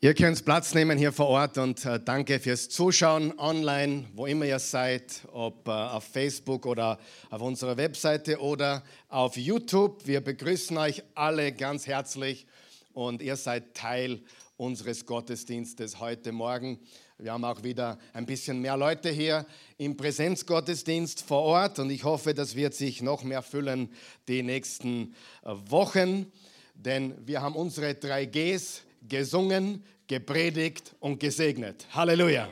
[0.00, 4.44] Ihr könnt Platz nehmen hier vor Ort und äh, danke fürs Zuschauen online, wo immer
[4.44, 10.06] ihr seid, ob äh, auf Facebook oder auf unserer Webseite oder auf YouTube.
[10.06, 12.46] Wir begrüßen euch alle ganz herzlich
[12.92, 14.20] und ihr seid Teil
[14.56, 16.78] unseres Gottesdienstes heute Morgen.
[17.18, 19.46] Wir haben auch wieder ein bisschen mehr Leute hier
[19.78, 23.90] im Präsenzgottesdienst vor Ort und ich hoffe, das wird sich noch mehr füllen
[24.28, 26.30] die nächsten äh, Wochen,
[26.76, 31.86] denn wir haben unsere drei Gs gesungen, gepredigt und gesegnet.
[31.92, 32.50] Halleluja.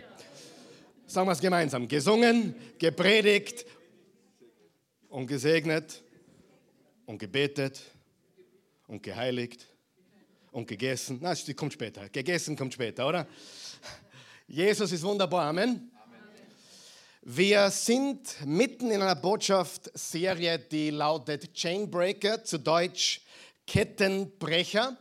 [1.07, 1.89] Sagen wir es gemeinsam.
[1.89, 3.65] Gesungen, gepredigt
[5.09, 6.03] und gesegnet
[7.07, 7.81] und gebetet
[8.87, 9.67] und geheiligt
[10.51, 11.19] und gegessen.
[11.21, 12.09] Na, das kommt später.
[12.09, 13.27] Gegessen kommt später, oder?
[14.49, 15.49] Jesus ist wunderbar.
[15.49, 15.91] Amen.
[17.23, 23.21] Wir sind mitten in einer Botschaftsserie, die lautet Chainbreaker, zu Deutsch
[23.67, 24.97] Kettenbrecher.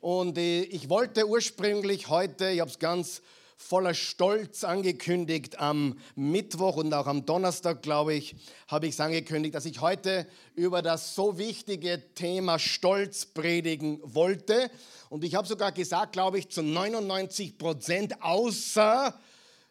[0.00, 3.22] Und äh, ich wollte ursprünglich heute, ich habe es ganz
[3.56, 8.36] voller Stolz angekündigt, am Mittwoch und auch am Donnerstag, glaube ich,
[8.68, 14.70] habe ich es angekündigt, dass ich heute über das so wichtige Thema Stolz predigen wollte.
[15.10, 19.18] Und ich habe sogar gesagt, glaube ich, zu 99 Prozent, außer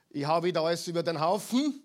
[0.10, 1.82] ich habe wieder alles über den Haufen.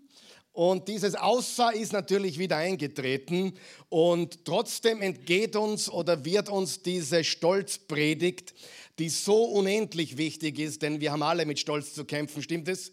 [0.53, 3.55] Und dieses Außer ist natürlich wieder eingetreten.
[3.89, 8.55] Und trotzdem entgeht uns oder wird uns diese Stolzpredigt,
[8.98, 12.92] die so unendlich wichtig ist, denn wir haben alle mit Stolz zu kämpfen, stimmt es?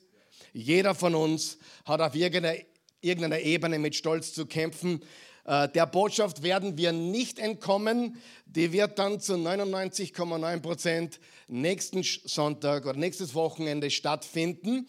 [0.53, 2.57] Jeder von uns hat auf irgendeiner,
[3.01, 5.01] irgendeiner Ebene mit Stolz zu kämpfen.
[5.45, 8.17] Äh, der Botschaft werden wir nicht entkommen.
[8.45, 14.87] Die wird dann zu 99,9 Prozent nächsten Sonntag oder nächstes Wochenende stattfinden.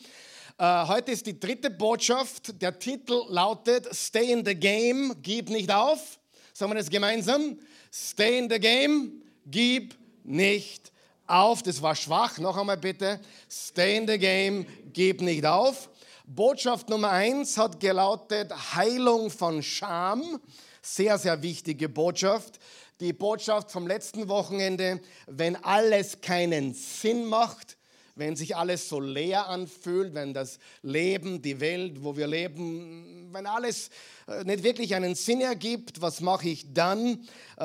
[0.61, 2.61] Äh, heute ist die dritte Botschaft.
[2.61, 6.21] Der Titel lautet Stay in the Game, gib nicht auf.
[6.53, 7.59] Sagen wir das gemeinsam?
[7.91, 10.93] Stay in the Game, gib nicht
[11.27, 11.63] auf.
[11.63, 12.37] Das war schwach.
[12.37, 13.21] Noch einmal bitte.
[13.51, 15.89] Stay in the Game, gib nicht auf.
[16.27, 20.41] Botschaft Nummer eins hat gelautet Heilung von Scham.
[20.83, 22.59] Sehr, sehr wichtige Botschaft.
[23.01, 27.79] Die Botschaft vom letzten Wochenende, wenn alles keinen Sinn macht,
[28.21, 33.47] wenn sich alles so leer anfühlt, wenn das Leben, die Welt, wo wir leben, wenn
[33.47, 33.91] alles
[34.29, 37.27] äh, nicht wirklich einen Sinn ergibt, was mache ich dann?
[37.57, 37.65] Äh,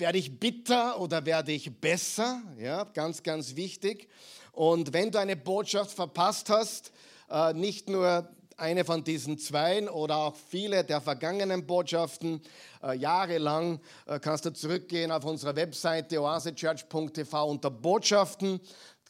[0.00, 2.40] werde ich bitter oder werde ich besser?
[2.58, 4.08] Ja, ganz, ganz wichtig.
[4.52, 6.92] Und wenn du eine Botschaft verpasst hast,
[7.28, 8.28] äh, nicht nur
[8.60, 12.42] eine von diesen zwei oder auch viele der vergangenen Botschaften.
[12.82, 18.60] Äh, jahrelang äh, kannst du zurückgehen auf unsere Webseite oasechurch.tv unter Botschaften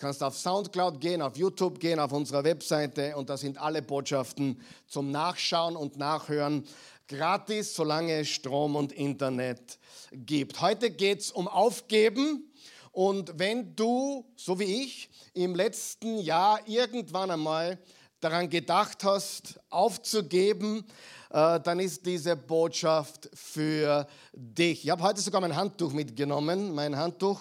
[0.00, 4.58] kannst auf Soundcloud gehen, auf YouTube gehen, auf unserer Webseite und da sind alle Botschaften
[4.86, 6.66] zum Nachschauen und Nachhören
[7.06, 9.78] gratis, solange es Strom und Internet
[10.10, 10.62] gibt.
[10.62, 12.50] Heute geht es um Aufgeben
[12.92, 17.78] und wenn du, so wie ich, im letzten Jahr irgendwann einmal
[18.20, 20.86] daran gedacht hast, aufzugeben,
[21.28, 24.84] äh, dann ist diese Botschaft für dich.
[24.84, 27.40] Ich habe heute sogar mein Handtuch mitgenommen, mein Handtuch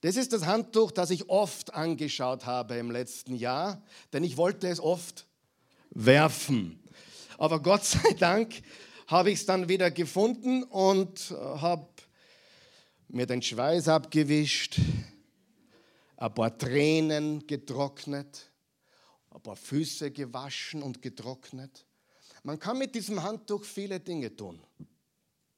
[0.00, 4.68] das ist das Handtuch, das ich oft angeschaut habe im letzten Jahr, denn ich wollte
[4.68, 5.26] es oft
[5.90, 6.82] werfen.
[7.38, 8.62] Aber Gott sei Dank
[9.06, 11.88] habe ich es dann wieder gefunden und habe
[13.08, 14.80] mir den Schweiß abgewischt,
[16.16, 18.50] ein paar Tränen getrocknet,
[19.30, 21.84] ein paar Füße gewaschen und getrocknet.
[22.42, 24.60] Man kann mit diesem Handtuch viele Dinge tun.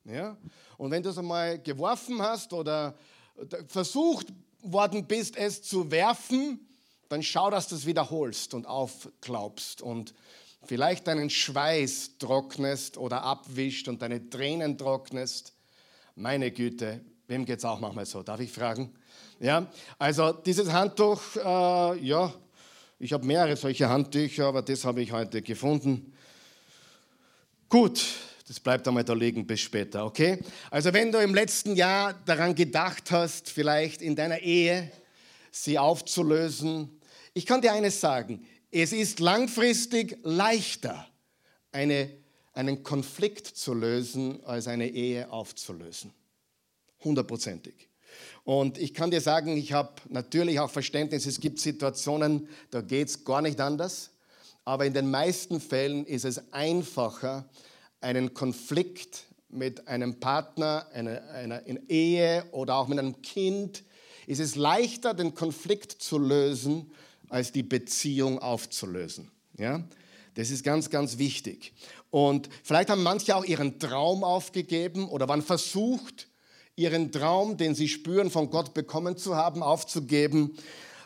[0.04, 0.36] Ja?
[0.78, 2.97] Und wenn du es einmal geworfen hast oder
[3.69, 4.26] versucht
[4.62, 6.60] worden bist, es zu werfen,
[7.09, 10.15] dann schau, dass du es wiederholst und aufklaubst und
[10.65, 15.53] vielleicht deinen Schweiß trocknest oder abwischt und deine Tränen trocknest.
[16.15, 18.22] Meine Güte, wem geht es auch manchmal so?
[18.22, 18.94] Darf ich fragen?
[19.41, 19.66] Ja,
[19.99, 22.32] also dieses Handtuch, äh, ja,
[22.99, 26.12] ich habe mehrere solche Handtücher, aber das habe ich heute gefunden.
[27.69, 28.04] Gut,
[28.52, 30.38] das bleibt einmal da liegen bis später, okay?
[30.70, 34.92] Also wenn du im letzten Jahr daran gedacht hast, vielleicht in deiner Ehe
[35.50, 37.00] sie aufzulösen,
[37.32, 41.08] ich kann dir eines sagen, es ist langfristig leichter,
[41.70, 42.10] eine,
[42.52, 46.12] einen Konflikt zu lösen, als eine Ehe aufzulösen.
[47.02, 47.88] Hundertprozentig.
[48.44, 53.08] Und ich kann dir sagen, ich habe natürlich auch Verständnis, es gibt Situationen, da geht
[53.08, 54.10] es gar nicht anders.
[54.66, 57.49] Aber in den meisten Fällen ist es einfacher,
[58.02, 63.84] einen Konflikt mit einem Partner, einer, einer in Ehe oder auch mit einem Kind,
[64.26, 66.90] ist es leichter, den Konflikt zu lösen,
[67.28, 69.31] als die Beziehung aufzulösen.
[69.58, 69.82] Ja?
[70.34, 71.72] Das ist ganz, ganz wichtig.
[72.10, 76.28] Und vielleicht haben manche auch ihren Traum aufgegeben oder waren versucht,
[76.76, 80.56] ihren Traum, den sie spüren, von Gott bekommen zu haben, aufzugeben.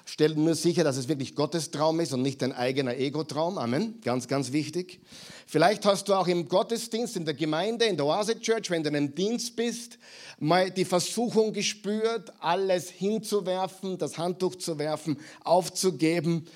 [0.04, 3.58] Stell nur sicher, dass es wirklich Gottes Traum ist und nicht dein eigener Ego-Traum.
[3.58, 4.00] Amen.
[4.02, 5.00] Ganz, ganz wichtig.
[5.48, 8.88] Vielleicht hast du auch im Gottesdienst, in der Gemeinde, in der Oase Church, wenn du
[8.88, 9.98] in einem Dienst bist,
[10.38, 16.46] mal die Versuchung gespürt, alles hinzuwerfen, das Handtuch zu werfen, aufzugeben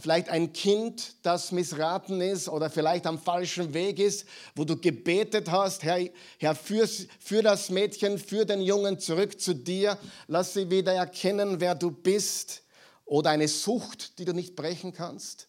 [0.00, 5.50] vielleicht ein Kind, das missraten ist oder vielleicht am falschen Weg ist, wo du gebetet
[5.50, 6.00] hast, Herr,
[6.38, 6.88] Herr für,
[7.18, 11.90] für das Mädchen, für den Jungen zurück zu dir, lass sie wieder erkennen, wer du
[11.90, 12.62] bist
[13.04, 15.48] oder eine Sucht, die du nicht brechen kannst.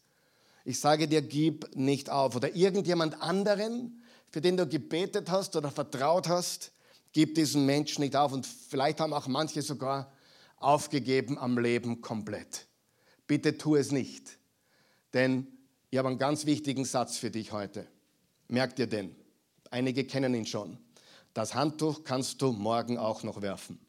[0.65, 2.35] Ich sage dir, gib nicht auf.
[2.35, 4.01] Oder irgendjemand anderen,
[4.31, 6.71] für den du gebetet hast oder vertraut hast,
[7.13, 8.33] gib diesen Menschen nicht auf.
[8.33, 10.11] Und vielleicht haben auch manche sogar
[10.57, 12.67] aufgegeben am Leben komplett.
[13.27, 14.39] Bitte tu es nicht.
[15.13, 15.47] Denn
[15.91, 17.87] ich habe einen ganz wichtigen Satz für dich heute.
[18.47, 19.15] Merkt ihr den?
[19.69, 20.79] Einige kennen ihn schon.
[21.33, 23.79] Das Handtuch kannst du morgen auch noch werfen.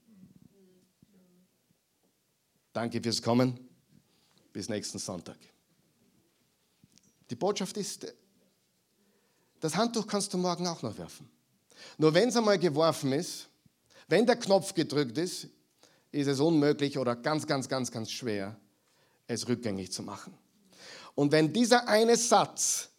[2.73, 3.59] Danke fürs Kommen.
[4.53, 5.39] Bis nächsten Sonntag.
[7.31, 8.15] Die Botschaft ist,
[9.61, 11.29] das Handtuch kannst du morgen auch noch werfen.
[11.99, 13.49] Nur wenn es einmal geworfen ist,
[14.09, 15.49] wenn der Knopf gedrückt ist,
[16.13, 18.57] ist es unmöglich oder ganz, ganz, ganz, ganz schwer,
[19.27, 20.35] es rückgängig zu machen.
[21.15, 22.91] Und wenn dieser eine Satz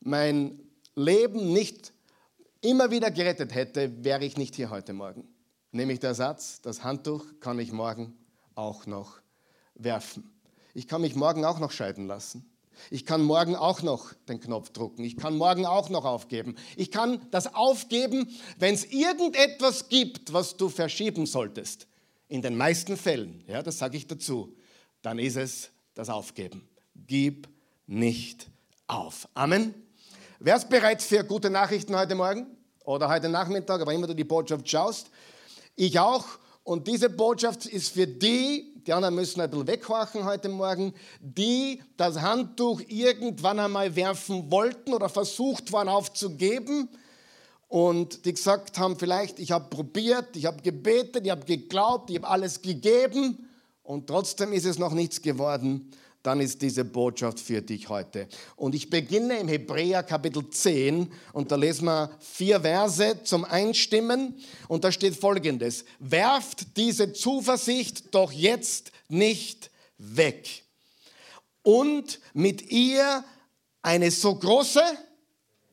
[0.00, 0.60] mein
[0.94, 1.92] Leben nicht
[2.60, 5.28] immer wieder gerettet hätte, wäre ich nicht hier heute Morgen.
[5.72, 8.16] Nämlich der Satz, das Handtuch kann ich morgen
[8.54, 9.20] auch noch
[9.74, 10.32] werfen.
[10.74, 12.50] Ich kann mich morgen auch noch scheiden lassen.
[12.90, 15.04] Ich kann morgen auch noch den Knopf drucken.
[15.04, 16.56] Ich kann morgen auch noch aufgeben.
[16.76, 18.28] Ich kann das aufgeben,
[18.58, 21.86] wenn es irgendetwas gibt, was du verschieben solltest.
[22.28, 24.56] In den meisten Fällen, ja, das sage ich dazu,
[25.02, 26.68] dann ist es das Aufgeben.
[27.06, 27.48] Gib
[27.86, 28.48] nicht
[28.86, 29.28] auf.
[29.34, 29.74] Amen.
[30.38, 32.46] Wer ist bereit für gute Nachrichten heute Morgen
[32.84, 35.10] oder heute Nachmittag, aber immer du die Botschaft schaust?
[35.76, 36.26] Ich auch.
[36.62, 41.82] Und diese Botschaft ist für die, die anderen müssen ein bisschen weghorchen heute Morgen, die
[41.96, 46.88] das Handtuch irgendwann einmal werfen wollten oder versucht waren aufzugeben
[47.68, 52.16] und die gesagt haben, vielleicht, ich habe probiert, ich habe gebetet, ich habe geglaubt, ich
[52.16, 53.48] habe alles gegeben
[53.82, 55.90] und trotzdem ist es noch nichts geworden
[56.26, 58.26] dann ist diese Botschaft für dich heute.
[58.56, 64.34] Und ich beginne im Hebräer Kapitel 10 und da lesen wir vier Verse zum Einstimmen
[64.66, 65.84] und da steht folgendes.
[66.00, 70.64] Werft diese Zuversicht doch jetzt nicht weg
[71.62, 73.24] und mit ihr
[73.82, 74.82] eine so große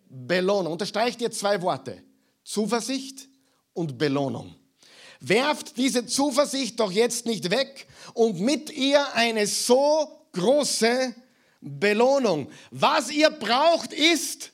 [0.08, 0.74] Belohnung.
[0.74, 2.04] Unterstreicht ihr zwei Worte.
[2.44, 3.28] Zuversicht
[3.74, 4.54] und Belohnung.
[5.20, 11.16] Werft diese Zuversicht doch jetzt nicht weg und mit ihr eine so große
[11.62, 12.52] Belohnung.
[12.72, 14.52] Was ihr braucht, ist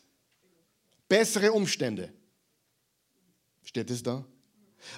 [1.08, 2.14] bessere Umstände.
[3.64, 4.24] Steht es da?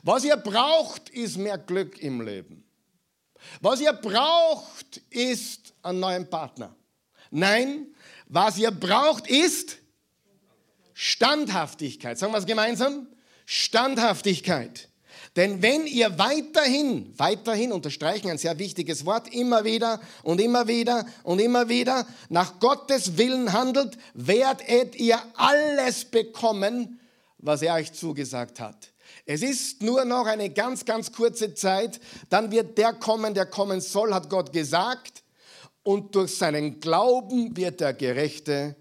[0.04, 2.64] Was ihr braucht, ist mehr Glück im Leben.
[3.60, 6.76] Was ihr braucht, ist einen neuen Partner.
[7.32, 7.88] Nein,
[8.28, 9.78] was ihr braucht, ist
[10.94, 12.20] Standhaftigkeit.
[12.20, 13.08] Sagen wir es gemeinsam?
[13.46, 14.91] Standhaftigkeit.
[15.38, 21.06] Denn wenn ihr weiterhin, weiterhin, unterstreichen ein sehr wichtiges Wort, immer wieder und immer wieder
[21.24, 27.00] und immer wieder nach Gottes Willen handelt, werdet ihr alles bekommen,
[27.38, 28.92] was er euch zugesagt hat.
[29.26, 33.80] Es ist nur noch eine ganz, ganz kurze Zeit, dann wird der kommen, der kommen
[33.80, 35.24] soll, hat Gott gesagt.
[35.84, 38.76] Und durch seinen Glauben wird der Gerechte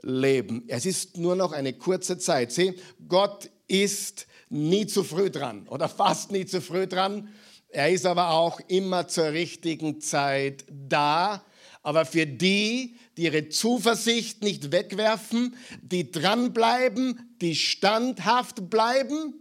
[0.00, 0.64] leben.
[0.68, 2.50] Es ist nur noch eine kurze Zeit.
[2.50, 2.74] Sieh,
[3.06, 7.28] Gott ist nie zu früh dran oder fast nie zu früh dran.
[7.68, 11.44] Er ist aber auch immer zur richtigen Zeit da.
[11.82, 19.34] Aber für die, die ihre Zuversicht nicht wegwerfen, die dranbleiben, die standhaft bleiben,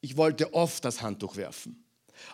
[0.00, 1.84] ich wollte oft das Handtuch werfen.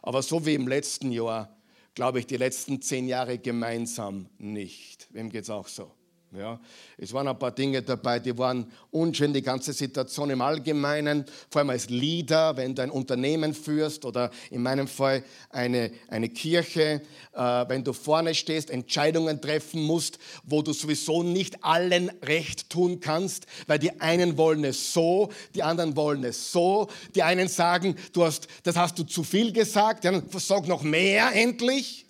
[0.02, 1.56] Aber so wie im letzten Jahr,
[1.94, 5.06] glaube ich, die letzten zehn Jahre gemeinsam nicht.
[5.10, 5.94] Wem geht es auch so?
[6.34, 6.58] Ja,
[6.96, 11.58] es waren ein paar Dinge dabei, die waren unschön, die ganze Situation im Allgemeinen, vor
[11.58, 17.02] allem als Leader, wenn du ein Unternehmen führst oder in meinem Fall eine, eine Kirche,
[17.34, 23.00] äh, wenn du vorne stehst, Entscheidungen treffen musst, wo du sowieso nicht allen recht tun
[23.00, 27.94] kannst, weil die einen wollen es so, die anderen wollen es so, die einen sagen,
[28.14, 32.06] du hast, das hast du zu viel gesagt, anderen sag noch mehr endlich,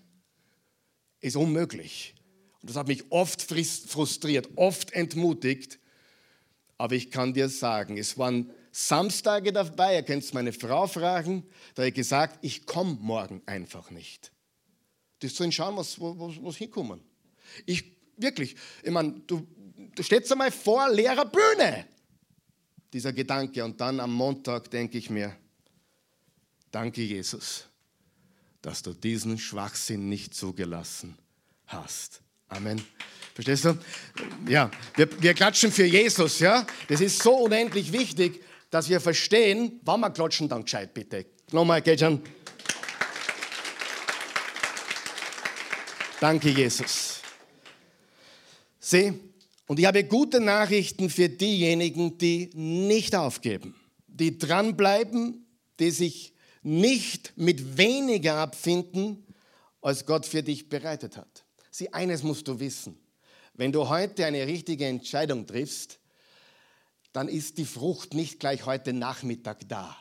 [1.20, 2.14] ist unmöglich.
[2.62, 5.78] Und das hat mich oft frustriert, oft entmutigt.
[6.78, 11.84] Aber ich kann dir sagen, es waren Samstage dabei, ihr könnt meine Frau fragen, da
[11.84, 14.32] ich gesagt, ich komme morgen einfach nicht.
[15.18, 17.00] Das sollen schauen, was, was, was hinkommen.
[17.66, 17.84] Ich,
[18.16, 19.46] wirklich, ich meine, du,
[19.94, 21.86] du stehst einmal vor leerer Bühne.
[22.92, 23.64] Dieser Gedanke.
[23.64, 25.36] Und dann am Montag denke ich mir,
[26.70, 27.66] danke Jesus.
[28.62, 31.18] dass du diesen Schwachsinn nicht zugelassen
[31.66, 32.22] hast.
[32.56, 32.84] Amen.
[33.34, 33.78] Verstehst du?
[34.46, 36.66] Ja, wir, wir klatschen für Jesus, ja?
[36.88, 41.24] Das ist so unendlich wichtig, dass wir verstehen, wann wir klatschen, dann gescheit, bitte.
[41.50, 42.22] Nochmal, geht schon.
[46.20, 47.20] Danke, Jesus.
[48.78, 49.14] Sieh,
[49.66, 53.74] und ich habe gute Nachrichten für diejenigen, die nicht aufgeben,
[54.06, 55.46] die dranbleiben,
[55.80, 59.26] die sich nicht mit weniger abfinden,
[59.80, 61.44] als Gott für dich bereitet hat.
[61.74, 62.98] Sieh, eines musst du wissen.
[63.54, 65.98] Wenn du heute eine richtige Entscheidung triffst,
[67.14, 69.96] dann ist die Frucht nicht gleich heute Nachmittag da.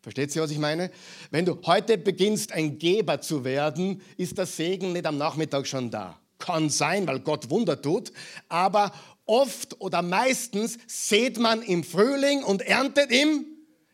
[0.00, 0.90] Versteht ihr, was ich meine?
[1.30, 5.90] Wenn du heute beginnst, ein Geber zu werden, ist der Segen nicht am Nachmittag schon
[5.90, 6.18] da.
[6.38, 8.10] Kann sein, weil Gott Wunder tut,
[8.48, 8.90] aber
[9.26, 13.44] oft oder meistens sät man im Frühling und erntet im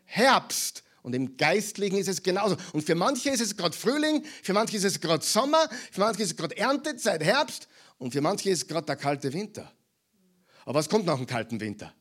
[0.04, 0.84] Herbst.
[1.02, 2.56] Und im Geistlichen ist es genauso.
[2.72, 6.22] Und für manche ist es gerade Frühling, für manche ist es gerade Sommer, für manche
[6.22, 7.68] ist es gerade Erntezeit, Herbst
[7.98, 9.70] und für manche ist es gerade der kalte Winter.
[10.64, 11.92] Aber was kommt nach dem kalten Winter?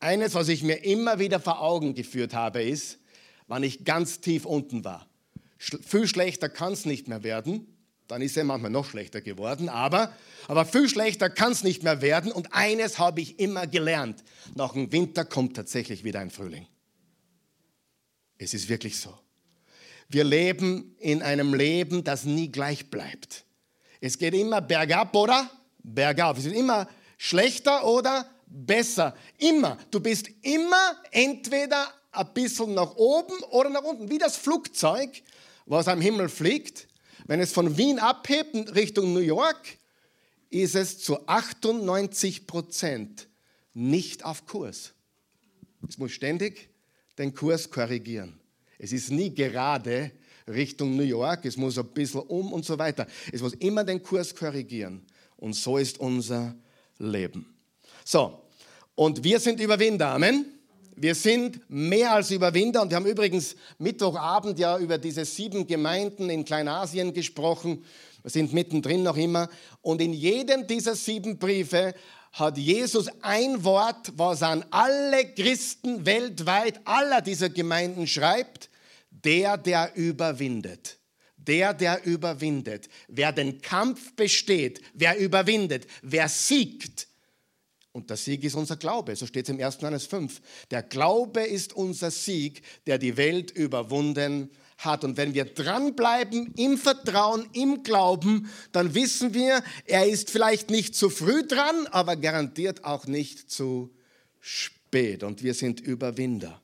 [0.00, 2.98] Eines, was ich mir immer wieder vor Augen geführt habe, ist,
[3.46, 5.08] wann ich ganz tief unten war.
[5.56, 7.66] Viel schlechter kann es nicht mehr werden.
[8.06, 10.14] Dann ist er manchmal noch schlechter geworden, aber,
[10.46, 12.32] aber viel schlechter kann es nicht mehr werden.
[12.32, 14.22] Und eines habe ich immer gelernt.
[14.54, 16.66] Nach dem Winter kommt tatsächlich wieder ein Frühling.
[18.38, 19.12] Es ist wirklich so.
[20.08, 23.44] Wir leben in einem Leben, das nie gleich bleibt.
[24.00, 25.50] Es geht immer bergab oder
[25.82, 26.38] bergauf.
[26.38, 29.14] Es ist immer schlechter oder besser.
[29.38, 29.76] Immer.
[29.90, 34.08] Du bist immer entweder ein bisschen nach oben oder nach unten.
[34.08, 35.22] Wie das Flugzeug,
[35.66, 36.88] was am Himmel fliegt.
[37.26, 39.78] Wenn es von Wien abhebt Richtung New York,
[40.48, 43.28] ist es zu 98 Prozent
[43.74, 44.94] nicht auf Kurs.
[45.86, 46.70] Es muss ständig
[47.18, 48.38] den Kurs korrigieren.
[48.78, 50.12] Es ist nie gerade
[50.46, 53.06] Richtung New York, es muss ein bisschen um und so weiter.
[53.32, 55.04] Es muss immer den Kurs korrigieren.
[55.36, 56.54] Und so ist unser
[56.98, 57.54] Leben.
[58.04, 58.40] So,
[58.94, 60.46] und wir sind Überwinder, Amen.
[61.00, 66.28] Wir sind mehr als Überwinder und wir haben übrigens Mittwochabend ja über diese sieben Gemeinden
[66.28, 67.84] in Kleinasien gesprochen.
[68.22, 69.48] Wir sind mittendrin noch immer.
[69.80, 71.94] Und in jedem dieser sieben Briefe
[72.32, 78.70] hat Jesus ein Wort, was an alle Christen weltweit, aller dieser Gemeinden schreibt.
[79.10, 80.98] Der, der überwindet.
[81.36, 82.88] Der, der überwindet.
[83.08, 87.08] Wer den Kampf besteht, wer überwindet, wer siegt.
[87.92, 89.78] Und der Sieg ist unser Glaube, so steht es im 1.
[89.80, 90.40] Johannes 5.
[90.70, 94.67] Der Glaube ist unser Sieg, der die Welt überwunden hat.
[94.84, 100.94] Und wenn wir dranbleiben im Vertrauen, im Glauben, dann wissen wir, er ist vielleicht nicht
[100.94, 103.90] zu früh dran, aber garantiert auch nicht zu
[104.40, 105.24] spät.
[105.24, 106.60] Und wir sind Überwinder.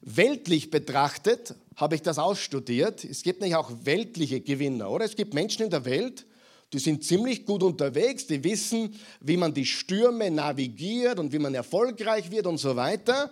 [0.00, 3.04] Weltlich betrachtet habe ich das ausstudiert.
[3.04, 5.04] Es gibt nämlich auch weltliche Gewinner, oder?
[5.04, 6.24] Es gibt Menschen in der Welt,
[6.72, 11.54] die sind ziemlich gut unterwegs, die wissen, wie man die Stürme navigiert und wie man
[11.54, 13.30] erfolgreich wird und so weiter.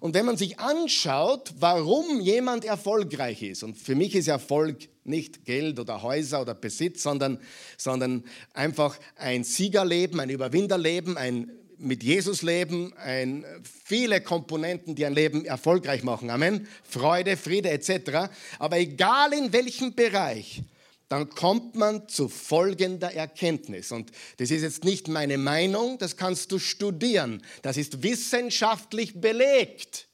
[0.00, 5.44] Und wenn man sich anschaut, warum jemand erfolgreich ist, und für mich ist Erfolg nicht
[5.44, 7.38] Geld oder Häuser oder Besitz, sondern,
[7.76, 13.44] sondern einfach ein Siegerleben, ein Überwinderleben, ein mit Jesus leben, ein,
[13.84, 16.28] viele Komponenten, die ein Leben erfolgreich machen.
[16.28, 16.68] Amen.
[16.84, 18.30] Freude, Friede etc.
[18.58, 20.62] Aber egal in welchem Bereich,
[21.10, 23.90] dann kommt man zu folgender Erkenntnis.
[23.90, 27.42] Und das ist jetzt nicht meine Meinung, das kannst du studieren.
[27.62, 30.06] Das ist wissenschaftlich belegt.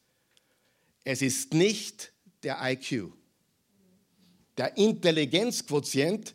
[1.05, 2.13] Es ist nicht
[2.43, 3.13] der IQ.
[4.57, 6.35] Der Intelligenzquotient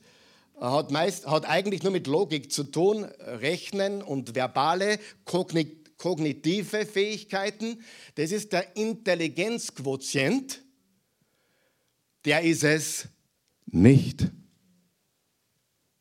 [0.60, 7.84] hat, meist, hat eigentlich nur mit Logik zu tun, Rechnen und verbale, kognitive Fähigkeiten.
[8.14, 10.62] Das ist der Intelligenzquotient.
[12.26, 13.08] Der ist es
[13.66, 14.30] nicht.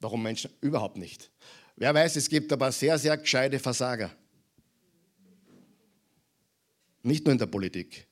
[0.00, 0.50] Warum Menschen?
[0.60, 1.30] Überhaupt nicht.
[1.76, 4.10] Wer weiß, es gibt aber sehr, sehr gescheite Versager.
[7.02, 8.06] Nicht nur in der Politik.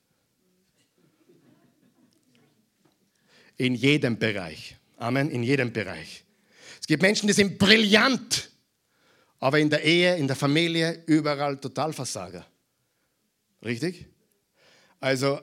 [3.57, 4.75] In jedem Bereich.
[4.97, 6.23] Amen, in jedem Bereich.
[6.79, 8.49] Es gibt Menschen, die sind brillant,
[9.39, 12.45] aber in der Ehe, in der Familie, überall Totalversager.
[13.63, 14.07] Richtig?
[14.99, 15.39] Also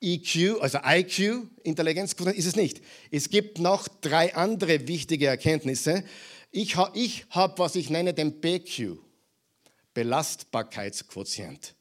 [0.00, 2.82] EQ, also IQ, Intelligenzquotient, ist es nicht.
[3.10, 6.04] Es gibt noch drei andere wichtige Erkenntnisse.
[6.50, 8.98] Ich, ha, ich habe, was ich nenne, den BQ,
[9.94, 11.74] Belastbarkeitsquotient.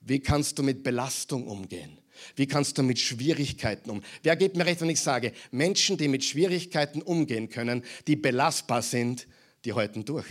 [0.00, 1.98] Wie kannst du mit Belastung umgehen?
[2.36, 4.08] Wie kannst du mit Schwierigkeiten umgehen?
[4.22, 8.82] Wer gibt mir recht, wenn ich sage, Menschen, die mit Schwierigkeiten umgehen können, die belastbar
[8.82, 9.26] sind,
[9.64, 10.26] die halten durch.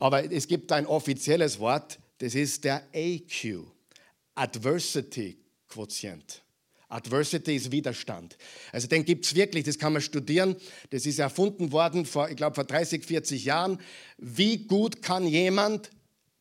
[0.00, 3.73] Aber es gibt ein offizielles Wort, das ist der AQ.
[4.34, 5.38] Adversity
[5.68, 6.42] Quotient.
[6.88, 8.36] Adversity ist Widerstand.
[8.70, 10.56] Also den gibt es wirklich, das kann man studieren.
[10.90, 13.80] Das ist erfunden worden vor, ich glaube, vor 30, 40 Jahren.
[14.18, 15.90] Wie gut kann jemand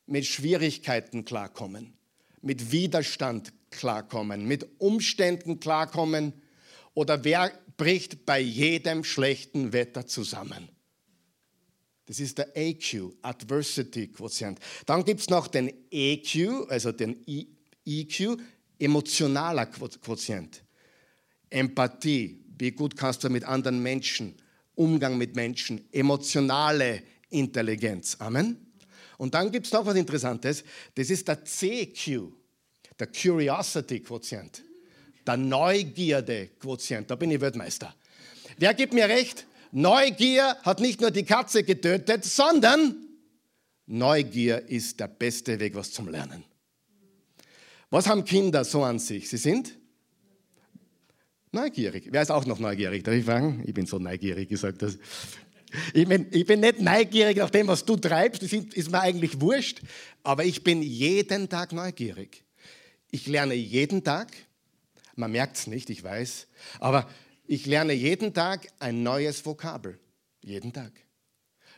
[0.06, 1.94] mit Schwierigkeiten klarkommen,
[2.42, 6.34] mit Widerstand klarkommen, mit Umständen klarkommen
[6.94, 10.70] oder wer bricht bei jedem schlechten Wetter zusammen?
[12.06, 14.60] Das ist der AQ, Adversity Quotient.
[14.86, 17.24] Dann gibt es noch den EQ, also den
[17.86, 18.38] EQ,
[18.80, 20.64] emotionaler Quotient.
[21.50, 24.36] Empathie, wie gut kannst du mit anderen Menschen,
[24.76, 28.16] Umgang mit Menschen, emotionale Intelligenz.
[28.20, 28.74] Amen.
[29.18, 30.64] Und dann gibt es noch was Interessantes,
[30.96, 32.32] das ist der CQ,
[33.00, 34.64] der Curiosity Quotient,
[35.26, 37.10] der Neugierde Quotient.
[37.10, 37.94] Da bin ich Weltmeister.
[38.58, 39.46] Wer gibt mir recht?
[39.72, 42.96] Neugier hat nicht nur die Katze getötet, sondern
[43.86, 46.44] Neugier ist der beste Weg, was zum Lernen.
[47.94, 49.30] Was haben Kinder so an sich?
[49.30, 49.78] Sie sind
[51.52, 52.08] neugierig.
[52.10, 53.04] Wer ist auch noch neugierig?
[53.04, 53.62] Darf ich fragen?
[53.68, 54.98] Ich bin so neugierig, gesagt das.
[55.94, 59.40] Ich bin, ich bin nicht neugierig nach dem, was du treibst, das ist mir eigentlich
[59.40, 59.82] wurscht,
[60.24, 62.44] aber ich bin jeden Tag neugierig.
[63.12, 64.32] Ich lerne jeden Tag,
[65.16, 66.48] man merkt es nicht, ich weiß,
[66.80, 67.08] aber
[67.46, 70.00] ich lerne jeden Tag ein neues Vokabel.
[70.42, 70.94] Jeden Tag.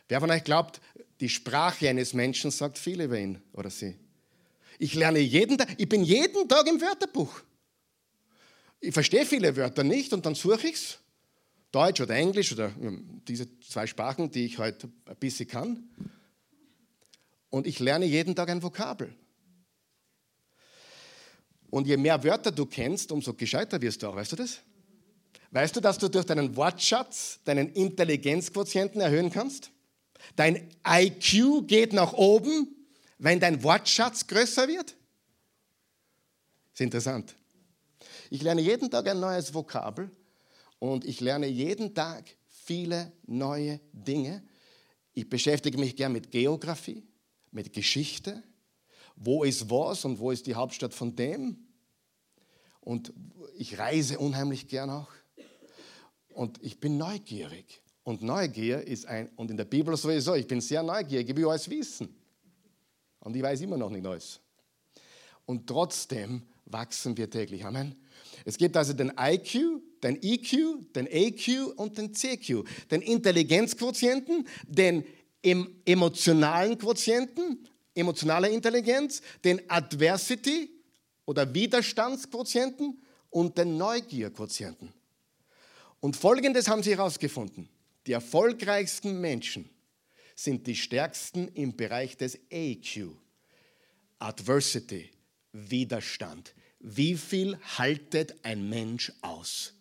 [0.08, 0.80] Wer von euch glaubt,
[1.20, 3.96] die Sprache eines Menschen sagt viel über ihn oder sie?
[4.78, 7.40] Ich lerne jeden Tag, ich bin jeden Tag im Wörterbuch.
[8.80, 10.98] Ich verstehe viele Wörter nicht und dann suche ich es.
[11.72, 12.72] Deutsch oder Englisch oder
[13.26, 15.88] diese zwei Sprachen, die ich heute ein bisschen kann.
[17.50, 19.14] Und ich lerne jeden Tag ein Vokabel.
[21.70, 24.60] Und je mehr Wörter du kennst, umso gescheiter wirst du auch, weißt du das?
[25.50, 29.70] Weißt du, dass du durch deinen Wortschatz deinen Intelligenzquotienten erhöhen kannst?
[30.34, 32.75] Dein IQ geht nach oben,
[33.18, 34.90] wenn dein Wortschatz größer wird?
[34.90, 37.34] Das ist interessant.
[38.30, 40.10] Ich lerne jeden Tag ein neues Vokabel
[40.78, 44.42] und ich lerne jeden Tag viele neue Dinge.
[45.14, 47.04] Ich beschäftige mich gern mit Geografie,
[47.50, 48.42] mit Geschichte.
[49.14, 51.66] Wo ist was und wo ist die Hauptstadt von dem?
[52.80, 53.12] Und
[53.56, 55.10] ich reise unheimlich gern auch.
[56.28, 57.82] Und ich bin neugierig.
[58.04, 61.48] Und Neugier ist ein, und in der Bibel sowieso, ich bin sehr neugierig, ich will
[61.48, 62.14] alles wissen.
[63.26, 64.38] Und ich weiß immer noch nicht alles.
[65.46, 67.64] Und trotzdem wachsen wir täglich.
[67.64, 67.96] Amen.
[68.44, 72.62] Es gibt also den IQ, den EQ, den AQ und den CQ.
[72.88, 75.04] Den Intelligenzquotienten, den
[75.42, 80.70] emotionalen Quotienten, emotionale Intelligenz, den Adversity
[81.24, 84.92] oder Widerstandsquotienten und den Neugierquotienten.
[85.98, 87.68] Und Folgendes haben sie herausgefunden.
[88.06, 89.68] Die erfolgreichsten Menschen
[90.36, 93.08] sind die stärksten im Bereich des AQ.
[94.18, 95.10] Adversity,
[95.52, 96.54] Widerstand.
[96.78, 99.72] Wie viel haltet ein Mensch aus?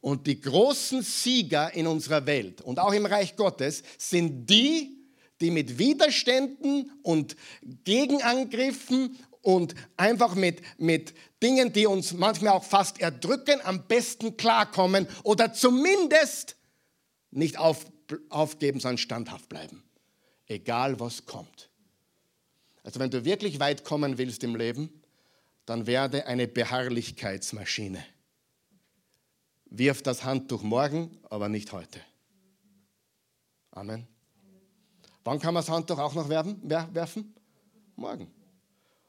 [0.00, 4.98] Und die großen Sieger in unserer Welt und auch im Reich Gottes sind die,
[5.40, 7.36] die mit Widerständen und
[7.84, 15.06] Gegenangriffen und einfach mit, mit Dingen, die uns manchmal auch fast erdrücken, am besten klarkommen
[15.22, 16.56] oder zumindest
[17.30, 17.84] nicht auf,
[18.30, 19.82] aufgeben, sondern standhaft bleiben.
[20.46, 21.70] Egal was kommt.
[22.82, 25.02] Also wenn du wirklich weit kommen willst im Leben,
[25.66, 28.04] dann werde eine Beharrlichkeitsmaschine.
[29.66, 32.00] Wirf das Handtuch morgen, aber nicht heute.
[33.70, 34.06] Amen.
[35.24, 37.34] Wann kann man das Handtuch auch noch werfen?
[37.96, 38.30] Morgen.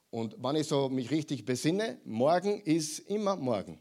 [0.09, 3.77] Und wenn ich so mich richtig besinne, morgen ist immer morgen.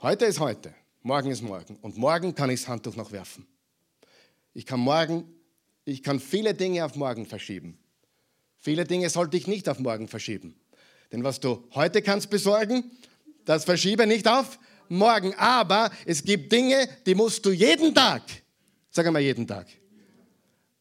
[0.00, 0.74] Heute ist heute,
[1.06, 1.76] morgen ist morgen.
[1.82, 3.46] Und morgen kann ich das Handtuch noch werfen.
[4.52, 5.24] Ich kann morgen,
[5.84, 7.78] ich kann viele Dinge auf morgen verschieben.
[8.58, 10.56] Viele Dinge sollte ich nicht auf morgen verschieben.
[11.12, 12.90] Denn was du heute kannst besorgen,
[13.44, 15.32] das verschiebe nicht auf morgen.
[15.34, 18.22] Aber es gibt Dinge, die musst du jeden Tag,
[18.90, 19.68] sag einmal jeden Tag,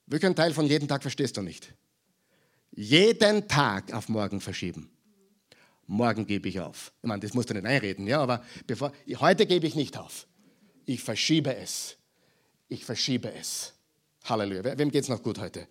[0.08, 1.72] welchen Teil von jeden Tag verstehst du nicht?
[2.72, 4.90] Jeden Tag auf morgen verschieben.
[5.88, 6.92] Morgen gebe ich auf.
[7.02, 10.28] Ich meine, das musst du nicht einreden, ja, aber bevor, heute gebe ich nicht auf.
[10.86, 11.98] Ich verschiebe es.
[12.68, 13.74] Ich verschiebe es.
[14.24, 14.78] Halleluja.
[14.78, 15.68] Wem geht es noch gut heute?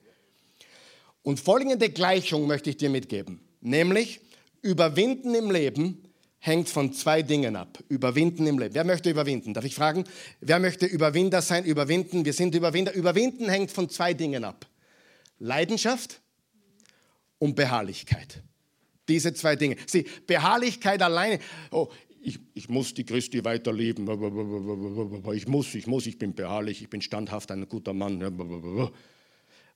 [1.22, 3.40] Und folgende Gleichung möchte ich dir mitgeben.
[3.61, 4.20] Nämlich,
[4.62, 6.05] überwinden im Leben
[6.38, 7.83] hängt von zwei Dingen ab.
[7.88, 8.74] Überwinden im Leben.
[8.74, 9.55] Wer möchte überwinden?
[9.55, 10.05] Darf ich fragen?
[10.40, 11.64] Wer möchte Überwinder sein?
[11.64, 12.24] Überwinden.
[12.24, 12.92] Wir sind Überwinder.
[12.92, 14.66] Überwinden hängt von zwei Dingen ab.
[15.38, 16.20] Leidenschaft
[17.38, 18.42] und Beharrlichkeit.
[19.08, 19.76] Diese zwei Dinge.
[19.86, 21.38] Sieh, Beharrlichkeit alleine.
[21.70, 21.88] Oh,
[22.22, 24.08] ich, ich muss die Christi weiterleben.
[25.34, 28.20] Ich muss, ich muss, ich bin beharrlich, ich bin standhaft, ein guter Mann.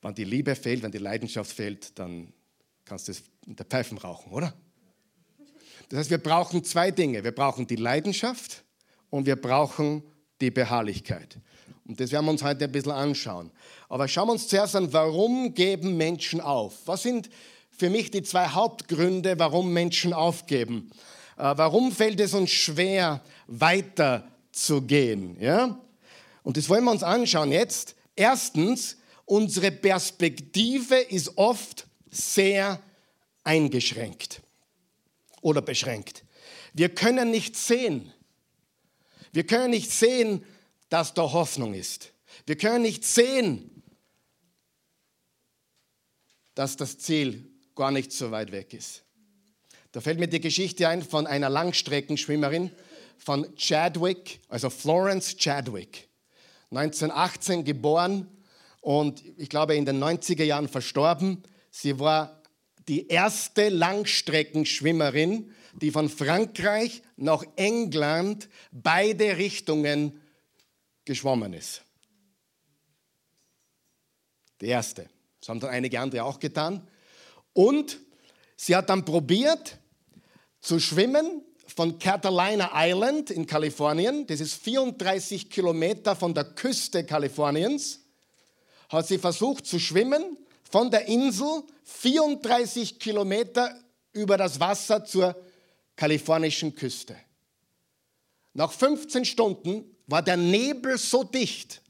[0.01, 2.33] Wenn die Liebe fehlt, wenn die Leidenschaft fehlt, dann
[2.85, 3.13] kannst du
[3.45, 4.53] in der Pfeifen rauchen, oder?
[5.89, 7.23] Das heißt, wir brauchen zwei Dinge.
[7.23, 8.63] Wir brauchen die Leidenschaft
[9.09, 10.03] und wir brauchen
[10.41, 11.37] die Beharrlichkeit.
[11.87, 13.51] Und das werden wir uns heute ein bisschen anschauen.
[13.89, 16.87] Aber schauen wir uns zuerst an, warum geben Menschen auf?
[16.87, 17.29] Was sind
[17.79, 20.91] für mich die zwei Hauptgründe, warum Menschen aufgeben?
[21.37, 25.39] Äh, warum fällt es uns schwer, weiterzugehen?
[25.39, 25.79] Ja?
[26.43, 27.95] Und das wollen wir uns anschauen jetzt.
[28.17, 32.81] Erstens, unsere Perspektive ist oft sehr
[33.45, 34.41] eingeschränkt
[35.39, 36.25] oder beschränkt.
[36.73, 38.11] Wir können nicht sehen.
[39.31, 40.43] Wir können nicht sehen,
[40.89, 42.11] dass da Hoffnung ist.
[42.45, 43.83] Wir können nicht sehen,
[46.55, 47.48] dass das Ziel
[47.79, 49.05] gar nicht so weit weg ist.
[49.93, 52.71] Da fällt mir die Geschichte ein von einer Langstreckenschwimmerin
[53.17, 56.09] von Chadwick, also Florence Chadwick.
[56.71, 58.27] 1918 geboren
[58.81, 61.41] und ich glaube in den 90er Jahren verstorben.
[61.71, 62.43] Sie war
[62.89, 65.49] die erste Langstreckenschwimmerin,
[65.81, 70.19] die von Frankreich nach England beide Richtungen
[71.05, 71.83] geschwommen ist.
[74.59, 75.09] Die erste.
[75.39, 76.85] Das haben dann einige andere auch getan.
[77.59, 77.99] Und
[78.55, 79.79] sie hat dann probiert
[80.61, 84.25] zu schwimmen von Catalina Island in Kalifornien.
[84.27, 87.99] Das ist 34 Kilometer von der Küste Kaliforniens.
[88.87, 90.37] Hat sie versucht zu schwimmen
[90.71, 93.77] von der Insel 34 Kilometer
[94.13, 95.35] über das Wasser zur
[95.97, 97.17] kalifornischen Küste.
[98.53, 101.81] Nach 15 Stunden war der Nebel so dicht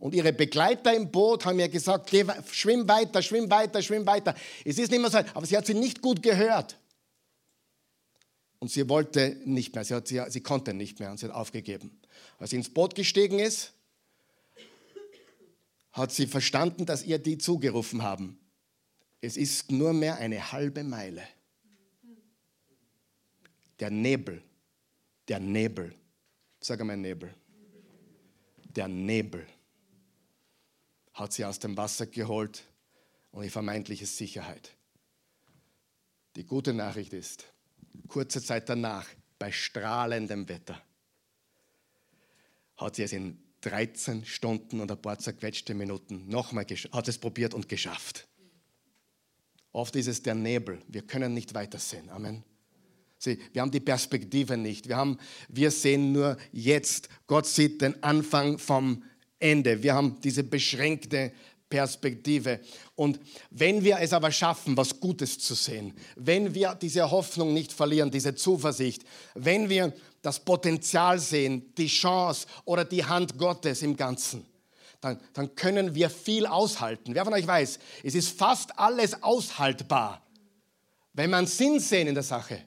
[0.00, 4.34] und ihre Begleiter im Boot haben mir gesagt, Geh, schwimm weiter, schwimm weiter, schwimm weiter.
[4.64, 6.78] Es ist nicht mehr so, aber sie hat sie nicht gut gehört.
[8.60, 11.34] Und sie wollte nicht mehr, sie, hat, sie, sie konnte nicht mehr und sie hat
[11.34, 11.98] aufgegeben.
[12.38, 13.72] Als sie ins Boot gestiegen ist,
[15.92, 18.38] hat sie verstanden, dass ihr die zugerufen haben.
[19.20, 21.22] Es ist nur mehr eine halbe Meile.
[23.80, 24.42] Der Nebel,
[25.28, 25.94] der Nebel,
[26.60, 27.32] sag einmal Nebel,
[28.74, 29.46] der Nebel
[31.18, 32.62] hat sie aus dem Wasser geholt
[33.32, 34.70] und in vermeintliche Sicherheit.
[36.36, 37.44] Die gute Nachricht ist,
[38.06, 39.06] kurze Zeit danach,
[39.38, 40.80] bei strahlendem Wetter,
[42.76, 47.54] hat sie es in 13 Stunden und ein paar zerquetschte Minuten nochmal hat es probiert
[47.54, 48.28] und geschafft.
[49.72, 50.80] Oft ist es der Nebel.
[50.88, 52.08] Wir können nicht weitersehen.
[52.10, 52.44] Amen.
[53.18, 54.88] Sie, wir haben die Perspektive nicht.
[54.88, 57.08] Wir, haben, wir sehen nur jetzt.
[57.26, 59.02] Gott sieht den Anfang vom
[59.38, 59.82] Ende.
[59.82, 61.32] Wir haben diese beschränkte
[61.68, 62.60] Perspektive.
[62.94, 63.20] Und
[63.50, 68.10] wenn wir es aber schaffen, was Gutes zu sehen, wenn wir diese Hoffnung nicht verlieren,
[68.10, 74.46] diese Zuversicht, wenn wir das Potenzial sehen, die Chance oder die Hand Gottes im Ganzen,
[75.00, 77.14] dann, dann können wir viel aushalten.
[77.14, 80.22] Wer von euch weiß, es ist fast alles aushaltbar,
[81.12, 82.64] wenn man Sinn sehen in der Sache.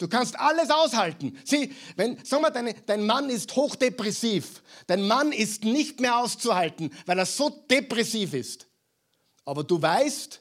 [0.00, 1.38] Du kannst alles aushalten.
[1.44, 4.62] Sieh, wenn, sag mal, deine, dein Mann ist hochdepressiv.
[4.86, 8.66] Dein Mann ist nicht mehr auszuhalten, weil er so depressiv ist.
[9.44, 10.40] Aber du weißt,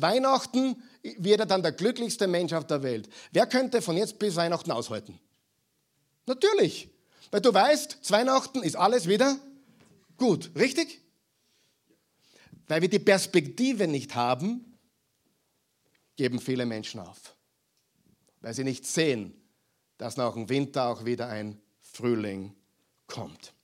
[0.00, 0.82] Weihnachten
[1.18, 3.10] wird er dann der glücklichste Mensch auf der Welt.
[3.30, 5.20] Wer könnte von jetzt bis Weihnachten aushalten?
[6.24, 6.88] Natürlich.
[7.30, 9.36] Weil du weißt, Weihnachten ist alles wieder
[10.16, 10.50] gut.
[10.56, 11.02] Richtig?
[12.68, 14.78] Weil wir die Perspektive nicht haben,
[16.16, 17.33] geben viele Menschen auf
[18.44, 19.32] weil sie nicht sehen,
[19.96, 22.54] dass nach dem Winter auch wieder ein Frühling
[23.06, 23.54] kommt.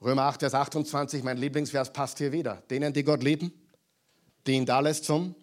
[0.00, 2.62] Römer 8, Vers 28, mein Lieblingsvers passt hier wieder.
[2.70, 3.52] Denen, die Gott lieben,
[4.46, 5.34] dient alles zum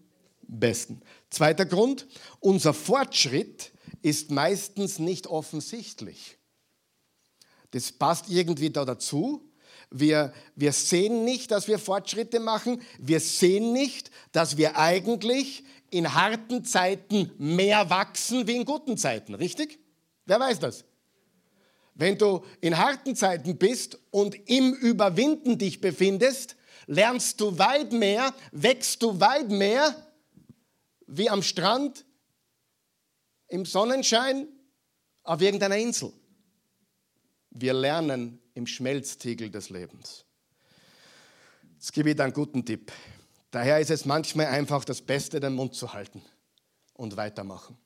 [0.44, 1.02] Besten.
[1.30, 2.08] Zweiter Grund,
[2.40, 6.38] unser Fortschritt ist meistens nicht offensichtlich.
[7.72, 9.44] Das passt irgendwie da dazu.
[9.90, 12.82] Wir, wir sehen nicht, dass wir Fortschritte machen.
[12.98, 19.34] Wir sehen nicht, dass wir eigentlich in harten Zeiten mehr wachsen wie in guten Zeiten,
[19.34, 19.80] richtig?
[20.26, 20.86] Wer weiß das?
[21.94, 28.34] Wenn du in harten Zeiten bist und im Überwinden dich befindest, lernst du weit mehr,
[28.52, 29.96] wächst du weit mehr
[31.08, 32.06] wie am Strand
[33.48, 34.48] im Sonnenschein
[35.24, 36.14] auf irgendeiner Insel.
[37.50, 40.26] Wir lernen im Schmelztiegel des Lebens.
[41.76, 42.92] Jetzt gebe ich dir einen guten Tipp.
[43.52, 46.22] Daher ist es manchmal einfach das Beste, den Mund zu halten
[46.94, 47.78] und weitermachen.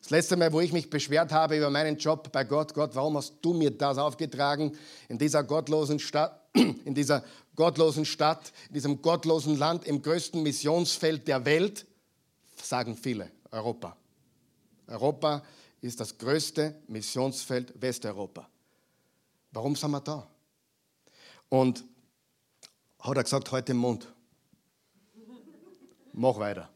[0.00, 3.16] Das letzte Mal, wo ich mich beschwert habe über meinen Job bei Gott, Gott, warum
[3.16, 4.76] hast du mir das aufgetragen
[5.08, 7.24] in dieser gottlosen Stadt, in dieser
[7.56, 11.86] gottlosen Stadt, in diesem gottlosen Land, im größten Missionsfeld der Welt,
[12.62, 13.96] sagen viele, Europa.
[14.86, 15.42] Europa
[15.80, 18.48] ist das größte Missionsfeld Westeuropa.
[19.52, 20.26] Warum sind wir da?
[21.48, 21.84] Und
[23.00, 24.08] hat er gesagt, heute im Mund
[26.20, 26.68] Mach weiter.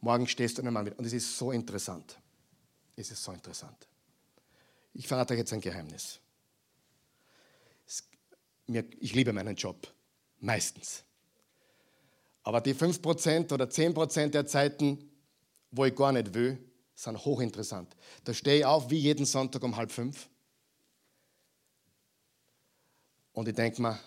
[0.00, 0.98] Morgen stehst du einmal mit.
[0.98, 2.18] Und es ist so interessant.
[2.94, 3.88] Es ist so interessant.
[4.92, 6.20] Ich verrate euch jetzt ein Geheimnis.
[9.00, 9.88] Ich liebe meinen Job.
[10.38, 11.02] Meistens.
[12.42, 15.10] Aber die 5% oder 10% der Zeiten,
[15.70, 16.62] wo ich gar nicht will,
[16.94, 17.96] sind hochinteressant.
[18.22, 20.28] Da stehe ich auf wie jeden Sonntag um halb fünf.
[23.32, 23.98] Und ich denke mir,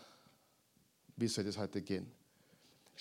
[1.15, 2.20] wie soll das heute gehen?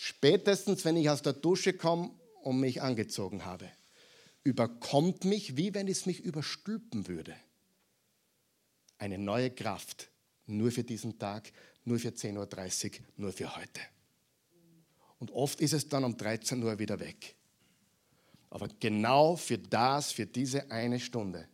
[0.02, 2.10] Spätestens, wenn ich aus der Dusche komme
[2.40, 3.70] und mich angezogen habe,
[4.42, 7.36] überkommt mich, wie wenn es mich überstülpen würde,
[8.96, 10.08] eine neue Kraft,
[10.46, 11.52] nur für diesen Tag,
[11.84, 13.82] nur für 10.30 Uhr, nur für heute.
[15.18, 17.34] Und oft ist es dann um 13 Uhr wieder weg.
[18.48, 21.46] Aber genau für das, für diese eine Stunde,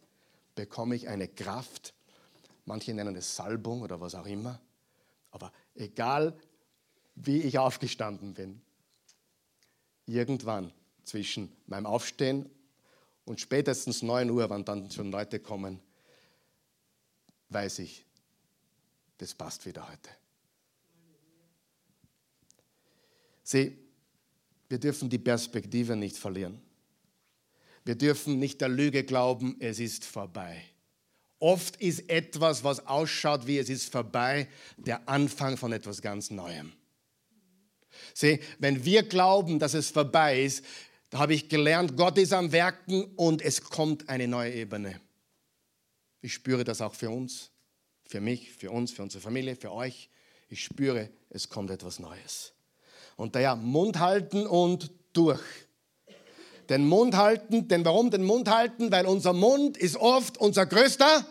[0.54, 1.94] bekomme ich eine Kraft.
[2.64, 4.60] Manche nennen es Salbung oder was auch immer.
[5.32, 6.38] Aber egal,
[7.16, 8.60] wie ich aufgestanden bin,
[10.06, 12.48] irgendwann zwischen meinem Aufstehen
[13.24, 15.80] und spätestens 9 Uhr, wann dann schon Leute kommen,
[17.48, 18.04] weiß ich,
[19.18, 20.10] das passt wieder heute.
[23.42, 23.78] Sieh,
[24.68, 26.60] wir dürfen die Perspektive nicht verlieren.
[27.84, 30.64] Wir dürfen nicht der Lüge glauben, es ist vorbei.
[31.38, 36.72] Oft ist etwas, was ausschaut wie es ist vorbei, der Anfang von etwas ganz Neuem.
[38.14, 40.64] Sieh, wenn wir glauben, dass es vorbei ist,
[41.10, 45.00] da habe ich gelernt, Gott ist am Werken und es kommt eine neue Ebene.
[46.20, 47.50] Ich spüre das auch für uns,
[48.08, 50.10] für mich, für uns, für unsere Familie, für euch.
[50.48, 52.52] Ich spüre, es kommt etwas Neues.
[53.16, 55.42] Und daher Mund halten und durch.
[56.68, 58.90] Den Mund halten, denn warum den Mund halten?
[58.90, 61.24] Weil unser Mund ist oft unser größter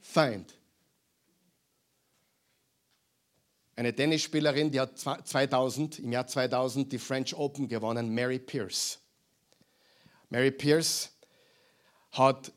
[0.00, 0.57] Feind.
[3.78, 8.98] Eine Tennisspielerin, die hat 2000, im Jahr 2000 die French Open gewonnen, Mary Pierce.
[10.30, 11.16] Mary Pierce
[12.10, 12.52] hat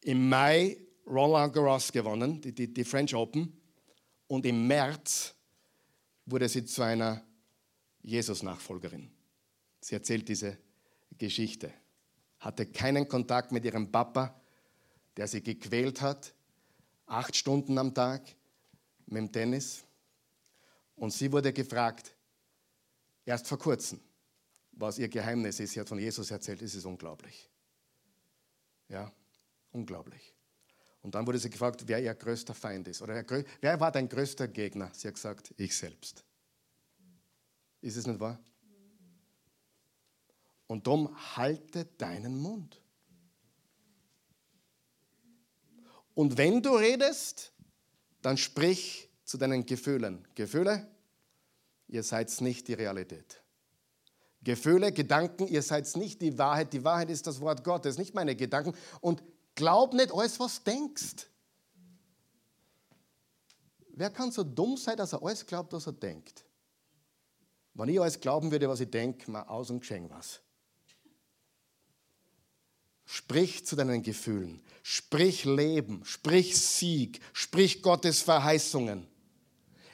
[0.00, 3.56] im Mai Roland Garros gewonnen, die, die, die French Open,
[4.26, 5.32] und im März
[6.24, 7.22] wurde sie zu einer
[8.02, 9.08] Jesus-Nachfolgerin.
[9.78, 10.58] Sie erzählt diese
[11.16, 11.72] Geschichte.
[12.40, 14.34] Hatte keinen Kontakt mit ihrem Papa,
[15.16, 16.34] der sie gequält hat,
[17.06, 18.22] acht Stunden am Tag
[19.06, 19.85] mit dem Tennis.
[20.96, 22.14] Und sie wurde gefragt,
[23.24, 24.00] erst vor kurzem,
[24.72, 25.72] was ihr Geheimnis ist.
[25.72, 27.50] Sie hat von Jesus erzählt, es ist unglaublich.
[28.88, 29.12] Ja,
[29.72, 30.34] unglaublich.
[31.02, 33.00] Und dann wurde sie gefragt, wer ihr größter Feind ist.
[33.02, 33.24] Oder
[33.60, 34.90] wer war dein größter Gegner?
[34.92, 36.24] Sie hat gesagt, ich selbst.
[37.80, 38.40] Ist es nicht wahr?
[40.66, 42.82] Und darum halte deinen Mund.
[46.14, 47.52] Und wenn du redest,
[48.22, 50.26] dann sprich zu deinen Gefühlen.
[50.34, 50.88] Gefühle,
[51.88, 53.42] ihr seid nicht die Realität.
[54.42, 56.72] Gefühle, Gedanken, ihr seid nicht die Wahrheit.
[56.72, 58.74] Die Wahrheit ist das Wort Gottes, nicht meine Gedanken.
[59.00, 59.22] Und
[59.56, 61.26] glaub nicht alles, was denkst.
[63.88, 66.44] Wer kann so dumm sein, dass er alles glaubt, was er denkt?
[67.74, 70.40] Wenn ich alles glauben würde, was ich denke, mal aus und geschenk was.
[73.04, 79.06] Sprich zu deinen Gefühlen, sprich Leben, sprich Sieg, sprich Gottes Verheißungen.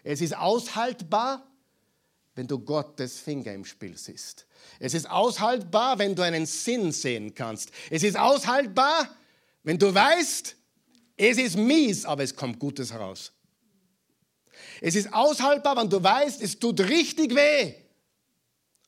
[0.02, 1.46] Es ist aushaltbar,
[2.34, 4.46] wenn du Gottes Finger im Spiel siehst.
[4.78, 7.70] Es ist aushaltbar, wenn du einen Sinn sehen kannst.
[7.90, 9.08] Es ist aushaltbar,
[9.62, 10.56] wenn du weißt,
[11.16, 13.32] es ist mies, aber es kommt Gutes heraus.
[14.80, 17.74] Es ist aushaltbar, wenn du weißt, es tut richtig weh,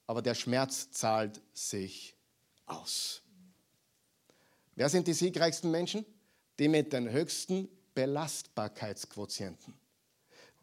[0.07, 2.16] aber der Schmerz zahlt sich
[2.66, 3.22] aus.
[4.74, 6.05] Wer sind die siegreichsten Menschen?
[6.59, 9.74] Die mit den höchsten Belastbarkeitsquotienten.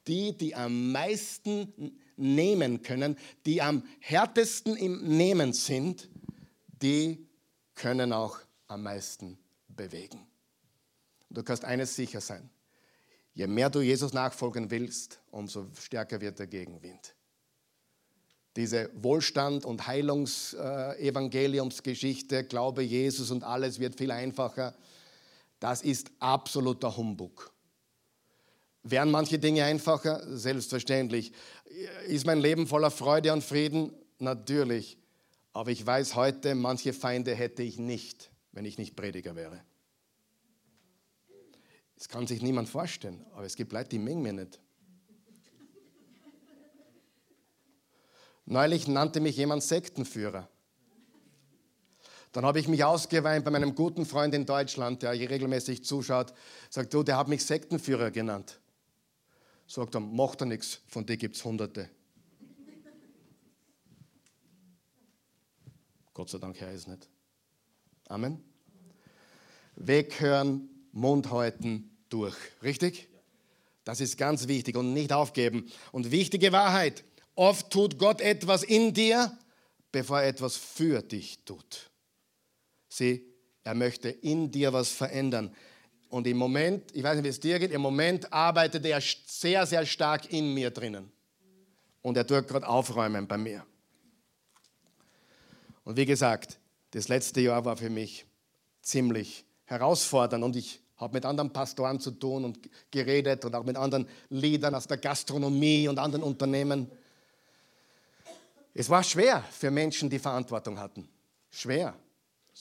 [0.08, 6.10] Die, die am meisten nehmen können, die am härtesten im Nehmen sind,
[6.82, 7.28] die
[7.76, 9.38] können auch am meisten
[9.68, 10.26] bewegen.
[11.30, 12.50] Du kannst eines sicher sein.
[13.34, 17.16] Je mehr du Jesus nachfolgen willst, umso stärker wird der Gegenwind
[18.56, 24.76] diese Wohlstand- und Heilungsevangeliumsgeschichte, Glaube Jesus und alles wird viel einfacher,
[25.60, 27.52] das ist absoluter Humbug.
[28.84, 30.22] Wären manche Dinge einfacher?
[30.36, 31.34] Selbstverständlich.
[32.08, 33.94] Ist mein Leben voller Freude und Frieden?
[34.20, 34.98] Natürlich.
[35.54, 39.62] Aber ich weiß heute, manche Feinde hätte ich nicht, wenn ich nicht Prediger wäre.
[41.96, 44.60] Das kann sich niemand vorstellen, aber es gibt Leute, die mengen mir nicht.
[48.46, 50.50] Neulich nannte mich jemand Sektenführer.
[52.32, 56.34] Dann habe ich mich ausgeweint bei meinem guten Freund in Deutschland, der hier regelmäßig zuschaut.
[56.70, 58.61] Sagt, du, der hat mich Sektenführer genannt.
[59.72, 61.90] Sagt er, macht er nichts, von dir gibt es Hunderte.
[66.14, 67.08] Gott sei Dank, Herr, ist nicht.
[68.10, 68.44] Amen.
[69.78, 72.36] Weghören, Mund halten, durch.
[72.62, 73.08] Richtig?
[73.86, 75.72] Das ist ganz wichtig und nicht aufgeben.
[75.94, 77.06] Und wichtige Wahrheit,
[77.36, 79.38] oft tut Gott etwas in dir,
[79.94, 81.90] bevor er etwas für dich tut.
[82.90, 83.26] Sieh,
[83.64, 85.56] er möchte in dir was verändern.
[86.12, 89.66] Und im Moment, ich weiß nicht, wie es dir geht, im Moment arbeitet er sehr,
[89.66, 91.10] sehr stark in mir drinnen.
[92.02, 93.66] Und er tut gerade aufräumen bei mir.
[95.86, 96.60] Und wie gesagt,
[96.92, 98.26] das letzte Jahr war für mich
[98.82, 102.60] ziemlich herausfordernd und ich habe mit anderen Pastoren zu tun und
[102.92, 106.92] geredet und auch mit anderen Leadern aus der Gastronomie und anderen Unternehmen.
[108.74, 111.08] Es war schwer für Menschen, die Verantwortung hatten.
[111.50, 111.96] Schwer.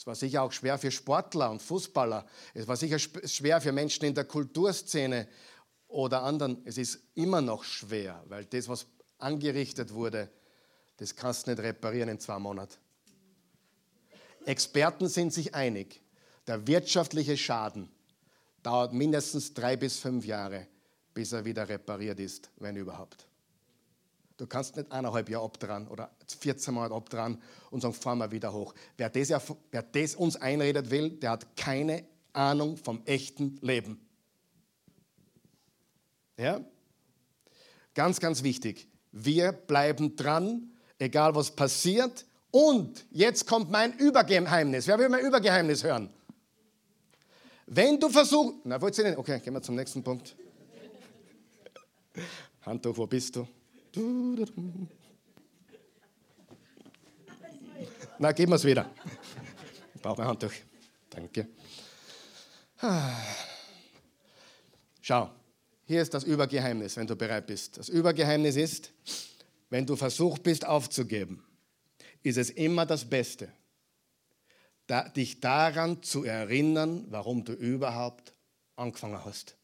[0.00, 2.24] Es war sicher auch schwer für Sportler und Fußballer.
[2.54, 5.28] Es war sicher schwer für Menschen in der Kulturszene
[5.88, 6.62] oder anderen.
[6.64, 8.86] Es ist immer noch schwer, weil das, was
[9.18, 10.30] angerichtet wurde,
[10.96, 12.76] das kannst du nicht reparieren in zwei Monaten.
[14.46, 16.00] Experten sind sich einig,
[16.46, 17.90] der wirtschaftliche Schaden
[18.62, 20.66] dauert mindestens drei bis fünf Jahre,
[21.12, 23.26] bis er wieder repariert ist, wenn überhaupt.
[24.40, 28.54] Du kannst nicht eineinhalb Jahre abdran oder 14 Monate abdran und sagen, fahren wir wieder
[28.54, 28.74] hoch.
[28.96, 29.28] Wer das,
[29.70, 34.00] wer das uns einredet will, der hat keine Ahnung vom echten Leben.
[36.38, 36.64] Ja?
[37.92, 38.88] Ganz, ganz wichtig.
[39.12, 42.24] Wir bleiben dran, egal was passiert.
[42.50, 44.86] Und jetzt kommt mein Übergeheimnis.
[44.86, 46.08] Wer will mein Übergeheimnis hören?
[47.66, 49.18] Wenn du versuchst, na, wollt ihr nicht?
[49.18, 50.34] Okay, gehen wir zum nächsten Punkt.
[52.62, 53.46] Handtuch, wo bist du?
[58.18, 58.90] Na, geben wir es wieder.
[59.94, 60.52] Ich brauche mein Handtuch.
[61.08, 61.48] Danke.
[65.00, 65.30] Schau,
[65.84, 67.78] hier ist das Übergeheimnis, wenn du bereit bist.
[67.78, 68.92] Das Übergeheimnis ist,
[69.70, 71.44] wenn du versucht bist aufzugeben,
[72.22, 73.52] ist es immer das Beste,
[75.16, 78.34] dich daran zu erinnern, warum du überhaupt
[78.76, 79.56] angefangen hast.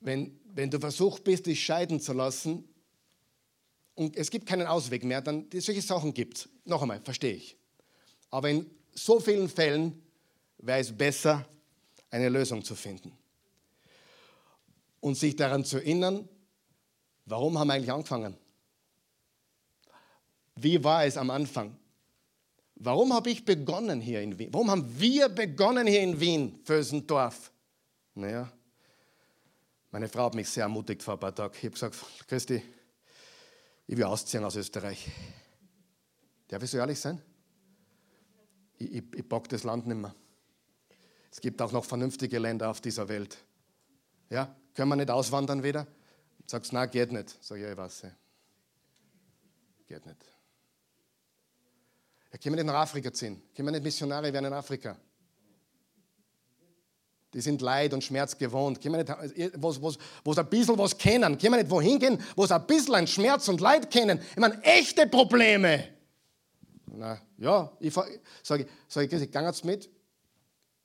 [0.00, 2.64] Wenn, wenn du versucht bist, dich scheiden zu lassen
[3.94, 6.48] und es gibt keinen Ausweg mehr, dann solche Sachen gibt.
[6.64, 7.56] Noch einmal, verstehe ich.
[8.30, 10.02] Aber in so vielen Fällen
[10.58, 11.44] wäre es besser,
[12.10, 13.12] eine Lösung zu finden.
[15.00, 16.28] Und sich daran zu erinnern,
[17.26, 18.36] warum haben wir eigentlich angefangen?
[20.56, 21.76] Wie war es am Anfang?
[22.74, 24.52] Warum habe ich begonnen hier in Wien?
[24.52, 27.52] Warum haben wir begonnen hier in Wien, Vösendorf?
[28.14, 28.52] Naja,
[29.90, 31.54] meine Frau hat mich sehr ermutigt vor ein paar Tagen.
[31.54, 31.96] Ich habe gesagt,
[32.26, 32.62] Christi,
[33.86, 35.10] ich will ausziehen aus Österreich.
[36.48, 37.20] Darf ich so ehrlich sein?
[38.76, 40.14] Ich, ich, ich bock das Land nicht mehr.
[41.30, 43.38] Es gibt auch noch vernünftige Länder auf dieser Welt.
[44.30, 45.86] Ja, können wir nicht auswandern wieder?
[46.46, 47.36] Sagst, na, geht nicht.
[47.42, 48.06] Sag ja, ich weiß.
[49.86, 50.24] Geht nicht.
[52.32, 53.42] Ja, können wir nicht nach Afrika ziehen?
[53.54, 54.98] Können wir nicht Missionare werden in Afrika?
[57.34, 58.80] Die sind Leid und Schmerz gewohnt.
[58.80, 59.74] Können nicht, wo,
[60.24, 61.36] wo sie ein bisschen was kennen?
[61.36, 64.20] Können wir nicht wohin gehen, wo sie ein bisschen ein Schmerz und Leid kennen?
[64.30, 65.88] Ich meine, echte Probleme.
[66.86, 69.90] Na, ja, ich sage, sag, sag ich, gang jetzt mit?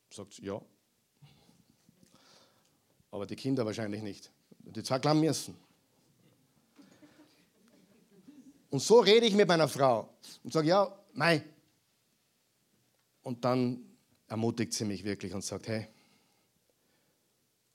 [0.10, 0.62] Sagt ja.
[3.10, 4.32] Aber die Kinder wahrscheinlich nicht.
[4.60, 5.56] Die zwei kleinen müssen.
[8.70, 10.10] Und so rede ich mit meiner Frau
[10.44, 11.44] und sage, ja, mei.
[13.22, 13.86] Und dann
[14.28, 15.88] ermutigt sie mich wirklich und sagt, hey,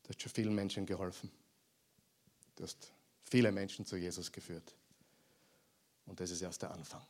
[0.08, 1.30] du hast schon vielen Menschen geholfen.
[2.56, 2.92] Du hast
[3.24, 4.74] viele Menschen zu Jesus geführt.
[6.06, 7.02] Und das ist erst der Anfang.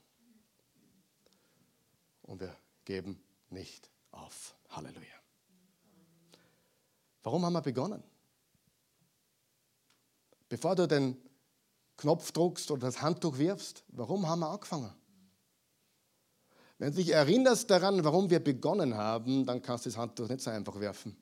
[2.23, 4.57] Und wir geben nicht auf.
[4.71, 5.07] Halleluja.
[7.23, 8.03] Warum haben wir begonnen?
[10.49, 11.17] Bevor du den
[11.97, 14.93] Knopf druckst oder das Handtuch wirfst, warum haben wir angefangen?
[16.79, 20.41] Wenn du dich erinnerst daran, warum wir begonnen haben, dann kannst du das Handtuch nicht
[20.41, 21.17] so einfach werfen.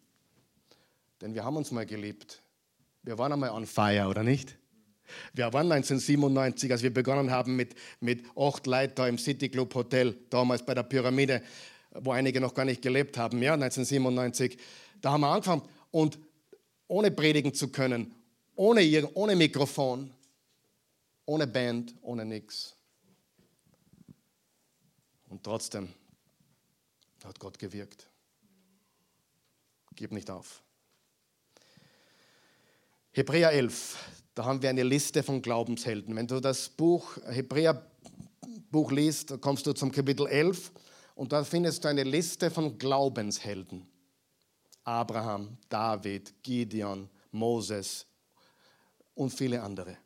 [1.20, 2.42] Denn wir haben uns mal geliebt.
[3.02, 4.56] Wir waren einmal on fire, oder nicht?
[5.32, 10.16] Wir waren 1997, als wir begonnen haben mit, mit acht Leuten im City Club Hotel,
[10.30, 11.42] damals bei der Pyramide,
[11.92, 14.58] wo einige noch gar nicht gelebt haben, ja, 1997.
[15.00, 16.18] Da haben wir angefangen und
[16.88, 18.14] ohne predigen zu können,
[18.54, 20.12] ohne, ohne Mikrofon,
[21.24, 22.74] ohne Band, ohne nichts.
[25.28, 25.88] Und trotzdem
[27.24, 28.08] hat Gott gewirkt.
[29.94, 30.62] Gib nicht auf.
[33.16, 33.96] Hebräer 11,
[34.34, 36.14] da haben wir eine Liste von Glaubenshelden.
[36.14, 40.70] Wenn du das Buch, Hebräer-Buch liest, kommst du zum Kapitel 11
[41.14, 43.88] und da findest du eine Liste von Glaubenshelden.
[44.84, 48.04] Abraham, David, Gideon, Moses
[49.14, 49.96] und viele andere.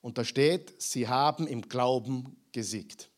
[0.00, 3.10] Und da steht, sie haben im Glauben gesiegt.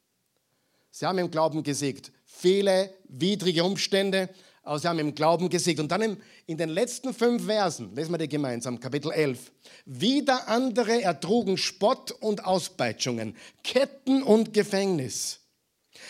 [0.90, 2.10] Sie haben im Glauben gesiegt.
[2.24, 4.30] Viele widrige Umstände,
[4.66, 5.78] aber sie haben im Glauben gesiegt.
[5.78, 9.52] Und dann in den letzten fünf Versen, lesen wir die gemeinsam, Kapitel 11.
[9.84, 15.38] Wieder andere ertrugen Spott und Auspeitschungen, Ketten und Gefängnis.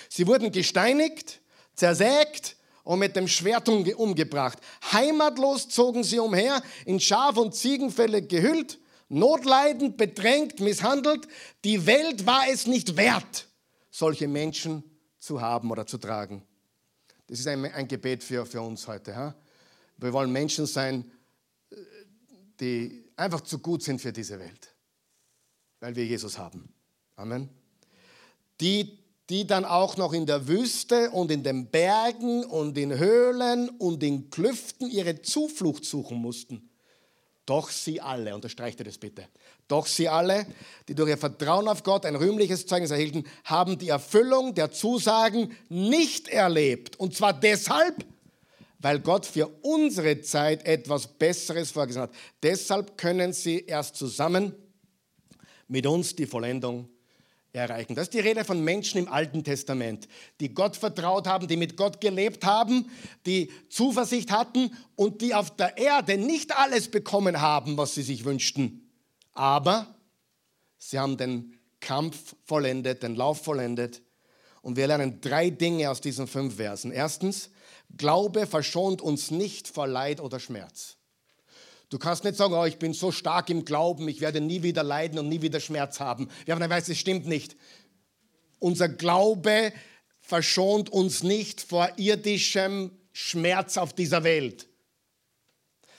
[0.09, 1.42] Sie wurden gesteinigt,
[1.74, 4.59] zersägt und mit dem Schwert umgebracht.
[4.90, 8.78] Heimatlos zogen sie umher, in Schaf- und Ziegenfälle gehüllt,
[9.11, 11.28] notleidend, bedrängt, misshandelt.
[11.62, 13.48] Die Welt war es nicht wert,
[13.90, 14.82] solche Menschen
[15.18, 16.42] zu haben oder zu tragen.
[17.27, 19.16] Das ist ein, ein Gebet für, für uns heute.
[19.16, 19.35] Ha?
[19.97, 21.11] Wir wollen Menschen sein,
[22.61, 24.74] die einfach zu gut sind für diese Welt,
[25.81, 26.72] weil wir Jesus haben.
[27.16, 27.49] Amen.
[28.61, 28.99] Die,
[29.29, 34.03] die dann auch noch in der Wüste und in den Bergen und in Höhlen und
[34.03, 36.70] in Klüften ihre Zuflucht suchen mussten.
[37.47, 39.28] Doch sie alle, unterstreicht ihr das bitte,
[39.68, 40.47] doch sie alle,
[40.88, 45.57] die durch ihr Vertrauen auf Gott ein rühmliches Zeugnis erhielten, haben die Erfüllung der Zusagen
[45.68, 46.99] nicht erlebt.
[46.99, 48.05] Und zwar deshalb,
[48.80, 52.14] weil Gott für unsere Zeit etwas Besseres vorgesehen hat.
[52.42, 54.53] Deshalb können sie erst zusammen
[55.68, 56.88] mit uns die Vollendung
[57.57, 57.94] erreichen.
[57.94, 60.09] Das ist die Rede von Menschen im Alten Testament,
[60.40, 62.90] die Gott vertraut haben, die mit Gott gelebt haben,
[63.24, 68.24] die Zuversicht hatten und die auf der Erde nicht alles bekommen haben, was sie sich
[68.24, 68.90] wünschten.
[69.32, 69.94] Aber
[70.78, 74.02] sie haben den Kampf vollendet, den Lauf vollendet.
[74.62, 76.90] Und wir lernen drei Dinge aus diesen fünf Versen.
[76.90, 77.50] Erstens,
[77.96, 80.95] Glaube verschont uns nicht vor Leid oder Schmerz.
[81.89, 84.82] Du kannst nicht sagen, oh, ich bin so stark im Glauben, ich werde nie wieder
[84.82, 86.28] leiden und nie wieder Schmerz haben.
[86.47, 87.57] Ja, aber weiß, es stimmt nicht.
[88.59, 89.72] Unser Glaube
[90.20, 94.68] verschont uns nicht vor irdischem Schmerz auf dieser Welt.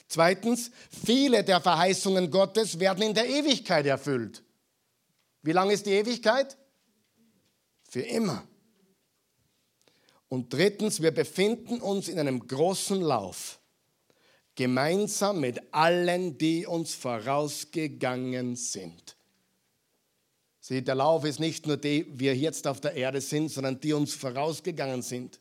[0.09, 0.71] Zweitens,
[1.05, 4.43] viele der Verheißungen Gottes werden in der Ewigkeit erfüllt.
[5.41, 6.57] Wie lange ist die Ewigkeit?
[7.89, 8.45] Für immer.
[10.27, 13.59] Und drittens, wir befinden uns in einem großen Lauf
[14.57, 19.15] gemeinsam mit allen, die uns vorausgegangen sind.
[20.59, 23.93] Sieh, der Lauf ist nicht nur die, wir jetzt auf der Erde sind, sondern die
[23.93, 25.39] uns vorausgegangen sind.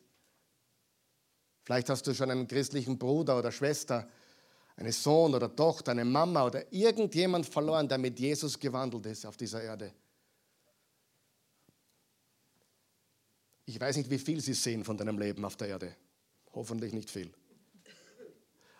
[1.63, 4.07] Vielleicht hast du schon einen christlichen Bruder oder Schwester,
[4.75, 9.35] einen Sohn oder Tochter, eine Mama oder irgendjemand verloren, der mit Jesus gewandelt ist auf
[9.35, 9.93] dieser Erde.
[13.65, 15.95] Ich weiß nicht, wie viel sie sehen von deinem Leben auf der Erde.
[16.53, 17.33] Hoffentlich nicht viel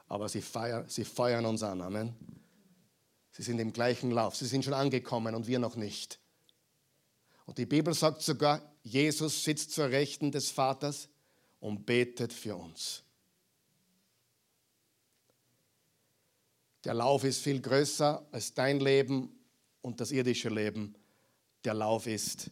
[0.07, 1.81] aber sie feiern, sie feuern uns an.
[1.81, 2.15] Amen.
[3.31, 4.35] Sie sind im gleichen Lauf.
[4.35, 6.19] Sie sind schon angekommen und wir noch nicht.
[7.45, 11.09] Und die Bibel sagt sogar, Jesus sitzt zur Rechten des Vaters
[11.59, 13.03] und betet für uns.
[16.83, 19.29] Der Lauf ist viel größer als dein Leben
[19.81, 20.95] und das irdische Leben.
[21.63, 22.49] Der Lauf ist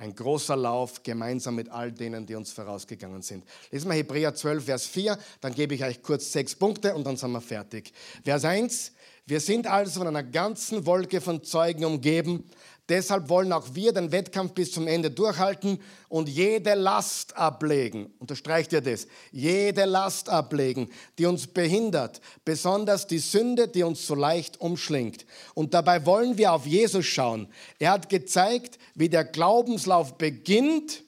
[0.00, 3.44] ein großer Lauf gemeinsam mit all denen, die uns vorausgegangen sind.
[3.70, 7.16] Lesen wir Hebräer 12, Vers 4, dann gebe ich euch kurz sechs Punkte und dann
[7.16, 7.92] sind wir fertig.
[8.24, 8.92] Vers 1,
[9.26, 12.48] wir sind also von einer ganzen Wolke von Zeugen umgeben.
[12.90, 18.12] Deshalb wollen auch wir den Wettkampf bis zum Ende durchhalten und jede Last ablegen.
[18.18, 19.06] Unterstreicht ihr das?
[19.30, 25.24] Jede Last ablegen, die uns behindert, besonders die Sünde, die uns so leicht umschlingt.
[25.54, 27.46] Und dabei wollen wir auf Jesus schauen.
[27.78, 31.04] Er hat gezeigt, wie der Glaubenslauf beginnt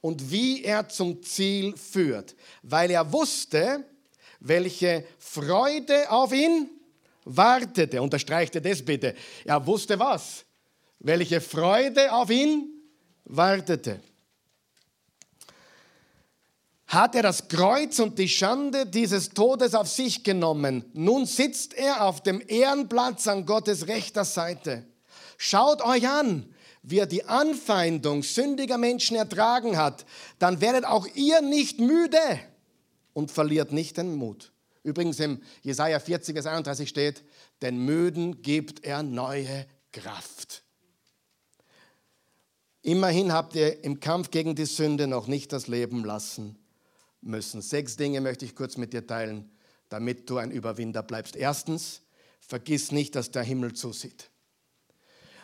[0.00, 2.34] und wie er zum Ziel führt,
[2.64, 3.84] weil er wusste,
[4.40, 6.68] welche Freude auf ihn
[7.24, 8.02] wartete.
[8.02, 9.14] Unterstreicht ihr das bitte?
[9.44, 10.45] Er wusste was?
[11.06, 12.68] Welche Freude auf ihn
[13.24, 14.00] wartete.
[16.88, 20.84] Hat er das Kreuz und die Schande dieses Todes auf sich genommen.
[20.94, 24.84] Nun sitzt er auf dem Ehrenplatz an Gottes rechter Seite.
[25.38, 26.52] Schaut euch an,
[26.82, 30.06] wie er die Anfeindung sündiger Menschen ertragen hat.
[30.40, 32.40] Dann werdet auch ihr nicht müde
[33.12, 34.52] und verliert nicht den Mut.
[34.82, 37.22] Übrigens im Jesaja 40, Vers 31 steht,
[37.62, 40.65] den Müden gibt er neue Kraft.
[42.86, 46.56] Immerhin habt ihr im Kampf gegen die Sünde noch nicht das Leben lassen
[47.20, 47.60] müssen.
[47.60, 49.50] Sechs Dinge möchte ich kurz mit dir teilen,
[49.88, 51.34] damit du ein Überwinder bleibst.
[51.34, 52.02] Erstens,
[52.38, 54.30] vergiss nicht, dass der Himmel zusieht.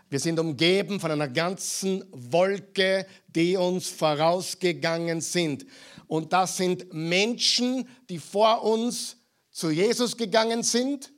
[0.08, 5.66] Wir sind umgeben von einer ganzen Wolke, die uns vorausgegangen sind.
[6.06, 9.16] Und das sind Menschen, die vor uns
[9.50, 11.12] zu Jesus gegangen sind,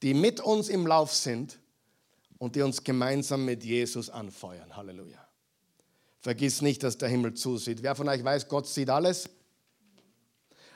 [0.00, 1.58] die mit uns im Lauf sind
[2.42, 4.76] und die uns gemeinsam mit Jesus anfeuern.
[4.76, 5.24] Halleluja.
[6.18, 7.84] Vergiss nicht, dass der Himmel zusieht.
[7.84, 9.30] Wer von euch weiß, Gott sieht alles?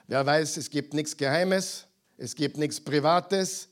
[0.06, 1.88] Wer weiß, es gibt nichts Geheimes,
[2.18, 3.68] es gibt nichts Privates.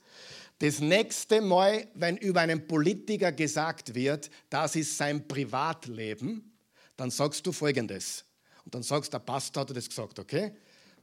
[0.58, 6.52] Das nächste Mal, wenn über einen Politiker gesagt wird, das ist sein Privatleben,
[6.96, 8.24] dann sagst du Folgendes.
[8.64, 10.50] Und dann sagst, der Pastor hat das gesagt, okay?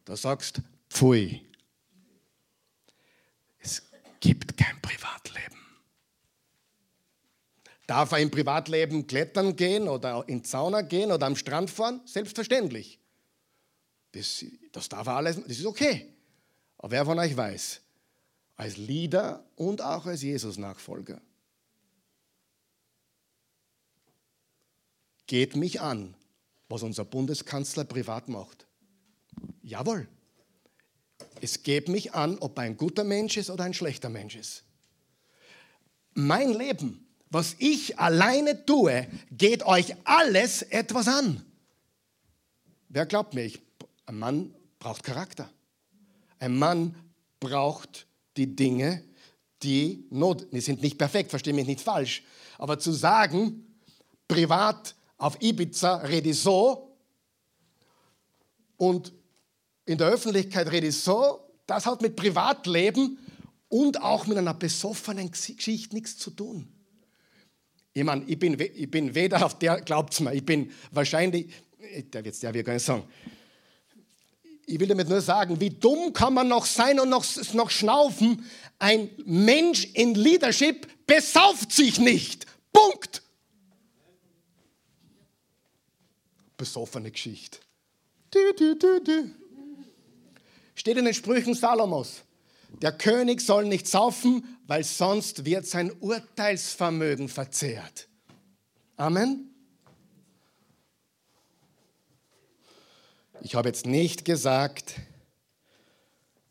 [0.03, 1.39] Da sagst, pfui.
[3.59, 3.81] Es
[4.19, 5.20] gibt kein Privatleben.
[7.91, 11.99] Darf er im Privatleben klettern gehen oder in Sauna gehen oder am Strand fahren?
[12.05, 13.01] Selbstverständlich.
[14.13, 16.07] Das, das darf er alles, das ist okay.
[16.77, 17.81] Aber wer von euch weiß,
[18.55, 21.19] als Leader und auch als Jesus-Nachfolger,
[25.27, 26.15] geht mich an,
[26.69, 28.67] was unser Bundeskanzler privat macht.
[29.63, 30.07] Jawohl.
[31.41, 34.63] Es geht mich an, ob er ein guter Mensch ist oder ein schlechter Mensch ist.
[36.13, 41.43] Mein Leben, was ich alleine tue, geht euch alles etwas an.
[42.89, 43.45] Wer glaubt mir?
[43.45, 43.61] Ich,
[44.05, 45.49] ein Mann braucht Charakter.
[46.39, 46.93] Ein Mann
[47.39, 48.05] braucht
[48.35, 49.03] die Dinge,
[49.63, 52.23] die not, die sind nicht perfekt, verstehe mich nicht falsch,
[52.57, 53.77] aber zu sagen,
[54.27, 56.97] privat auf Ibiza rede ich so
[58.77, 59.13] und
[59.85, 63.19] in der Öffentlichkeit rede ich so, das hat mit Privatleben
[63.69, 66.70] und auch mit einer besoffenen Geschichte nichts zu tun.
[67.93, 71.47] Ich meine, ich bin, ich bin weder auf der, glaubt mir, ich bin wahrscheinlich,
[72.13, 73.03] der wird der will gar nicht sagen,
[74.65, 78.45] ich will damit nur sagen, wie dumm kann man noch sein und noch, noch schnaufen?
[78.79, 82.45] Ein Mensch in Leadership besauft sich nicht.
[82.71, 83.21] Punkt.
[86.55, 87.57] Besoffene Geschichte.
[90.75, 92.23] Steht in den Sprüchen Salomos.
[92.81, 98.07] Der König soll nicht saufen, weil sonst wird sein Urteilsvermögen verzehrt.
[98.97, 99.53] Amen.
[103.41, 104.95] Ich habe jetzt nicht gesagt,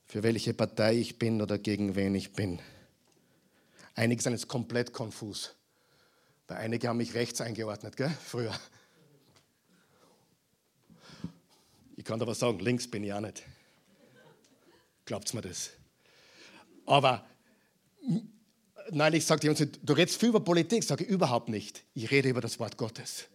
[0.06, 2.60] für welche Partei ich bin oder gegen wen ich bin.
[3.94, 5.54] Einige sind jetzt komplett konfus.
[6.48, 8.10] Weil einige haben mich rechts eingeordnet, gell?
[8.24, 8.58] früher.
[11.96, 13.44] Ich kann aber sagen, links bin ich auch nicht.
[15.04, 15.70] Glaubt mir das?
[16.90, 17.24] Aber
[18.90, 20.82] neulich sagte jemand, du redest viel über Politik.
[20.82, 21.84] Sage ich überhaupt nicht.
[21.94, 23.28] Ich rede über das Wort Gottes.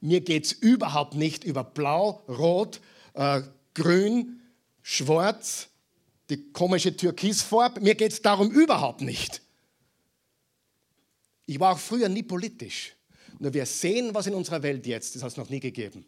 [0.00, 2.80] Mir geht es überhaupt nicht über Blau, Rot,
[3.14, 3.42] äh,
[3.74, 4.42] Grün,
[4.80, 5.70] Schwarz,
[6.30, 7.80] die komische Türkisfarbe.
[7.80, 9.42] Mir geht es darum überhaupt nicht.
[11.46, 12.94] Ich war auch früher nie politisch.
[13.40, 16.06] Nur wir sehen, was in unserer Welt jetzt, das hat es noch nie gegeben.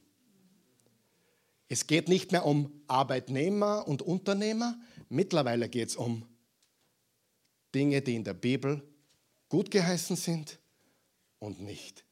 [1.67, 4.79] Es geht nicht mehr um Arbeitnehmer und Unternehmer.
[5.09, 6.30] Mittlerweile geht es um
[7.75, 8.83] Dinge, die in der Bibel
[9.49, 10.59] gut geheißen sind
[11.39, 12.05] und nicht.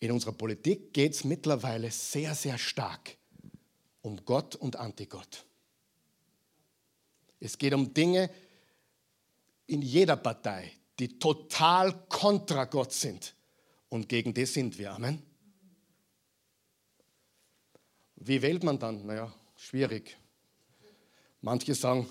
[0.00, 3.16] In unserer Politik geht es mittlerweile sehr, sehr stark
[4.02, 5.46] um Gott und Antigott.
[7.40, 8.30] Es geht um Dinge
[9.66, 13.34] in jeder Partei, die total kontra Gott sind.
[13.88, 14.92] Und gegen die sind wir.
[14.92, 15.22] Amen.
[18.16, 19.04] Wie wählt man dann?
[19.06, 20.16] Naja, schwierig.
[21.40, 22.06] Manche sagen,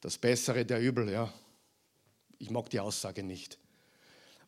[0.00, 1.32] das Bessere der Übel, ja.
[2.42, 3.56] Ich mag die Aussage nicht.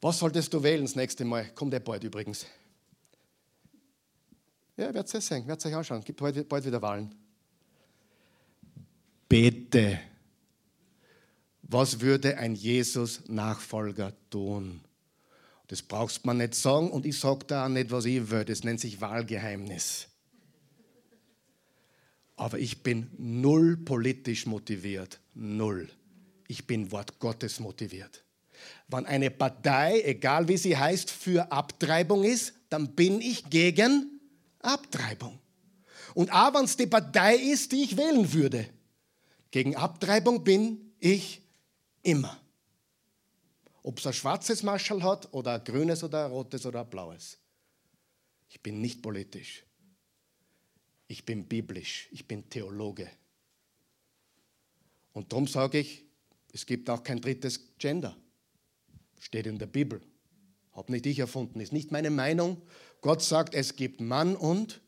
[0.01, 1.49] Was solltest du wählen das nächste Mal?
[1.55, 2.45] Kommt der bald übrigens.
[4.76, 6.03] Ja, werdet ihr sehen, werdet euch anschauen.
[6.03, 7.14] Gibt bald, bald wieder Wahlen.
[9.28, 10.01] Bete.
[11.62, 14.80] Was würde ein Jesus-Nachfolger tun?
[15.68, 18.45] Das brauchst man nicht sagen und ich sage da auch nicht, was ich will.
[18.45, 20.09] Das nennt sich Wahlgeheimnis.
[22.34, 25.20] Aber ich bin null politisch motiviert.
[25.34, 25.88] Null.
[26.55, 28.23] Ich bin Wort Gottes motiviert.
[28.87, 34.21] Wenn eine Partei, egal wie sie heißt, für Abtreibung ist, dann bin ich gegen
[34.61, 35.41] Abtreibung.
[36.15, 38.71] Und auch wenn es die Partei ist, die ich wählen würde,
[39.51, 41.43] gegen Abtreibung bin ich
[42.05, 42.41] immer.
[43.83, 47.37] Ob es ein schwarzes Marschall hat oder ein grünes oder ein rotes oder ein blaues.
[48.49, 49.65] Ich bin nicht politisch.
[51.09, 52.09] Ich bin biblisch.
[52.13, 53.11] Ich bin Theologe.
[55.13, 56.04] Und darum sage ich,
[56.55, 58.17] es gibt auch kein drittes Gender.
[59.19, 60.01] Steht in der Bibel.
[60.73, 62.63] Habe nicht ich erfunden, ist nicht meine Meinung.
[63.01, 64.81] Gott sagt, es gibt Mann und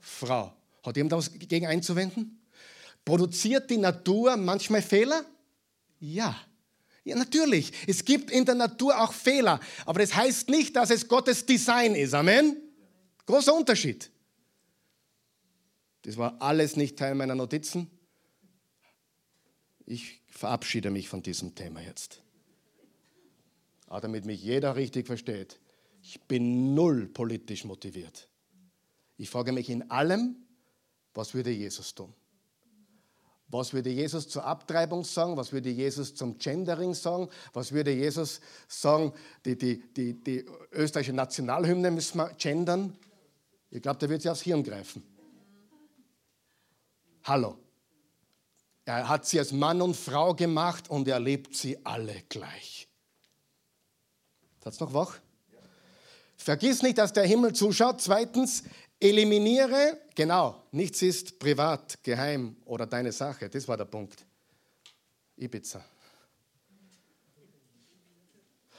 [0.00, 0.56] Frau.
[0.82, 2.40] Hat jemand was gegen einzuwenden?
[3.04, 5.24] Produziert die Natur manchmal Fehler?
[6.00, 6.34] Ja.
[7.04, 7.72] Ja, natürlich.
[7.86, 9.60] Es gibt in der Natur auch Fehler.
[9.84, 12.14] Aber das heißt nicht, dass es Gottes Design ist.
[12.14, 12.56] Amen?
[13.26, 14.10] Großer Unterschied.
[16.02, 17.90] Das war alles nicht Teil meiner Notizen.
[19.84, 22.22] Ich verabschiede mich von diesem Thema jetzt.
[23.86, 25.60] Aber damit mich jeder richtig versteht,
[26.02, 28.28] ich bin null politisch motiviert.
[29.16, 30.36] Ich frage mich in allem,
[31.14, 32.12] was würde Jesus tun?
[33.48, 35.36] Was würde Jesus zur Abtreibung sagen?
[35.36, 37.28] Was würde Jesus zum Gendering sagen?
[37.52, 39.12] Was würde Jesus sagen,
[39.44, 42.98] die, die, die, die österreichische Nationalhymne müssen wir gendern?
[43.70, 45.02] Ich glaube, der wird sie aufs Hirn greifen.
[47.22, 47.56] Hallo.
[48.86, 52.88] Er hat sie als Mann und Frau gemacht und er liebt sie alle gleich.
[54.62, 55.18] Seid noch wach?
[56.36, 58.00] Vergiss nicht, dass der Himmel zuschaut.
[58.00, 58.62] Zweitens,
[59.00, 63.48] eliminiere, genau, nichts ist privat, geheim oder deine Sache.
[63.50, 64.24] Das war der Punkt.
[65.36, 65.84] Ibiza.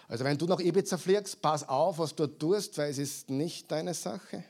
[0.08, 3.70] Also wenn du nach Ibiza fliegst, pass auf, was du tust, weil es ist nicht
[3.70, 4.46] deine Sache.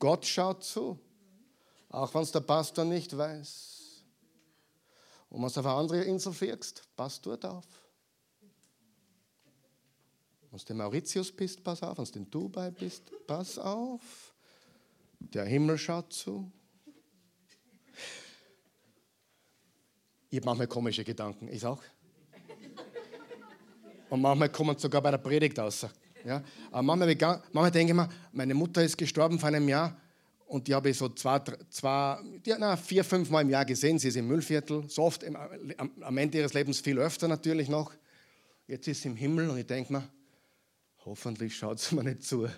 [0.00, 0.98] Gott schaut zu,
[1.94, 4.02] auch wenn es der Pastor nicht weiß.
[5.30, 7.64] Und wenn du auf eine andere Insel fliegst, pass dort auf.
[10.50, 11.98] Wenn du in Mauritius bist, pass auf.
[11.98, 14.34] Wenn du in Dubai bist, pass auf.
[15.18, 16.50] Der Himmel schaut zu.
[20.30, 21.48] Ich habe manchmal komische Gedanken.
[21.48, 21.82] Ich auch.
[24.10, 25.86] Und manchmal kommen sogar bei der Predigt aus.
[26.24, 26.42] Ja?
[26.70, 27.16] Aber manchmal,
[27.52, 29.96] manchmal denke ich mir, meine Mutter ist gestorben vor einem Jahr
[30.46, 31.40] und die habe ich so zwei,
[31.70, 33.98] zwei die, na, vier, fünf Mal im Jahr gesehen.
[33.98, 37.92] Sie ist im Müllviertel, so oft im, am, Ende ihres Lebens viel öfter natürlich noch.
[38.66, 40.08] Jetzt ist sie im Himmel und ich denke mir,
[41.04, 42.48] Hoffentlich schaut sie mir nicht zu.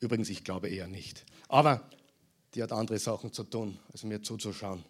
[0.00, 1.24] Übrigens, ich glaube eher nicht.
[1.48, 1.88] Aber
[2.54, 4.84] die hat andere Sachen zu tun, als mir zuzuschauen.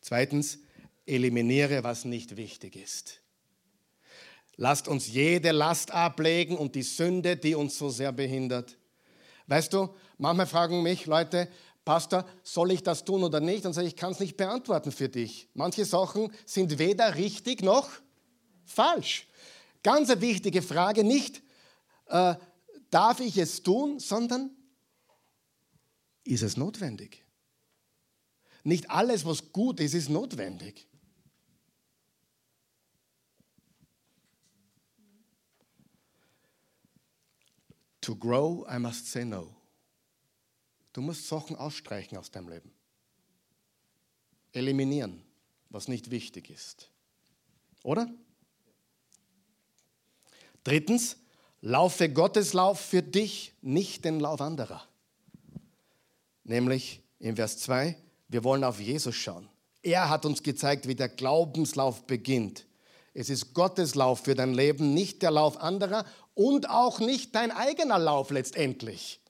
[0.00, 0.58] Zweitens,
[1.06, 3.20] eliminiere, was nicht wichtig ist.
[4.56, 8.76] Lasst uns jede Last ablegen und die Sünde, die uns so sehr behindert.
[9.50, 11.48] Weißt du, manchmal fragen mich Leute,
[11.84, 13.64] Pastor, soll ich das tun oder nicht?
[13.64, 15.48] Dann sage ich, ich kann es nicht beantworten für dich.
[15.54, 17.90] Manche Sachen sind weder richtig noch
[18.64, 19.26] falsch.
[19.82, 21.42] Ganz eine wichtige Frage, nicht
[22.06, 22.36] äh,
[22.92, 24.50] darf ich es tun, sondern
[26.22, 27.24] ist es notwendig?
[28.62, 30.86] Nicht alles, was gut ist, ist notwendig.
[38.02, 39.54] To grow, I must say no.
[40.92, 42.72] Du musst Sachen ausstreichen aus deinem Leben.
[44.52, 45.22] Eliminieren,
[45.68, 46.90] was nicht wichtig ist.
[47.84, 48.08] Oder?
[50.64, 51.16] Drittens,
[51.60, 54.86] laufe Gottes Lauf für dich, nicht den Lauf anderer.
[56.44, 57.96] Nämlich im Vers 2,
[58.28, 59.48] wir wollen auf Jesus schauen.
[59.82, 62.66] Er hat uns gezeigt, wie der Glaubenslauf beginnt.
[63.12, 66.04] Es ist Gottes Lauf für dein Leben, nicht der Lauf anderer
[66.34, 69.20] und auch nicht dein eigener Lauf letztendlich.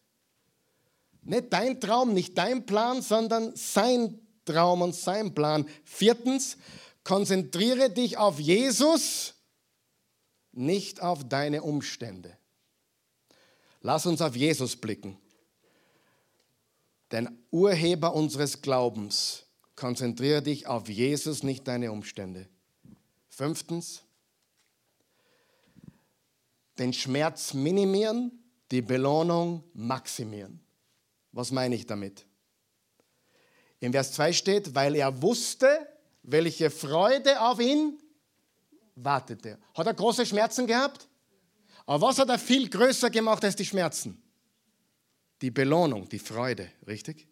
[1.23, 5.67] Nicht dein Traum, nicht dein Plan, sondern sein Traum und sein Plan.
[5.85, 6.57] Viertens,
[7.05, 9.35] konzentriere dich auf Jesus
[10.53, 12.37] nicht auf deine Umstände.
[13.83, 15.17] Lass uns auf Jesus blicken.
[17.13, 19.47] Den Urheber unseres Glaubens.
[19.75, 22.49] Konzentriere dich auf Jesus, nicht deine Umstände.
[23.41, 24.03] Fünftens,
[26.79, 28.31] den Schmerz minimieren,
[28.71, 30.61] die Belohnung maximieren.
[31.33, 32.27] Was meine ich damit?
[33.79, 35.89] Im Vers 2 steht, weil er wusste,
[36.23, 37.99] welche Freude auf ihn
[38.95, 39.59] wartet er.
[39.73, 41.09] Hat er große Schmerzen gehabt?
[41.87, 44.23] Aber was hat er viel größer gemacht als die Schmerzen?
[45.41, 47.27] Die Belohnung, die Freude, richtig?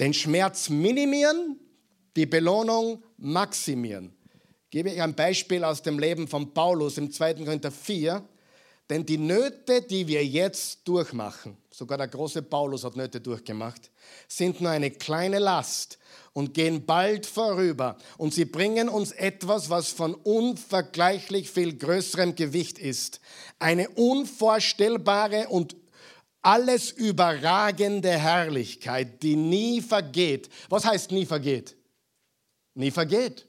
[0.00, 1.60] Den Schmerz minimieren,
[2.16, 4.17] die Belohnung maximieren.
[4.70, 7.34] Gebe ich ein Beispiel aus dem Leben von Paulus im 2.
[7.34, 8.22] Korinther 4.
[8.90, 13.90] Denn die Nöte, die wir jetzt durchmachen, sogar der große Paulus hat Nöte durchgemacht,
[14.28, 15.98] sind nur eine kleine Last
[16.32, 17.98] und gehen bald vorüber.
[18.16, 23.20] Und sie bringen uns etwas, was von unvergleichlich viel größerem Gewicht ist.
[23.58, 25.76] Eine unvorstellbare und
[26.40, 30.48] alles überragende Herrlichkeit, die nie vergeht.
[30.70, 31.76] Was heißt nie vergeht?
[32.74, 33.47] Nie vergeht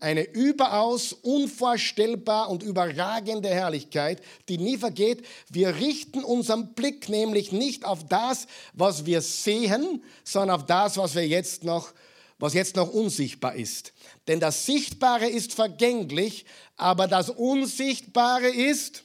[0.00, 5.24] eine überaus unvorstellbar und überragende Herrlichkeit, die nie vergeht.
[5.50, 11.14] Wir richten unseren Blick nämlich nicht auf das, was wir sehen, sondern auf das, was
[11.14, 11.92] wir jetzt noch
[12.38, 13.92] was jetzt noch unsichtbar ist.
[14.28, 16.44] Denn das Sichtbare ist vergänglich,
[16.76, 19.04] aber das Unsichtbare ist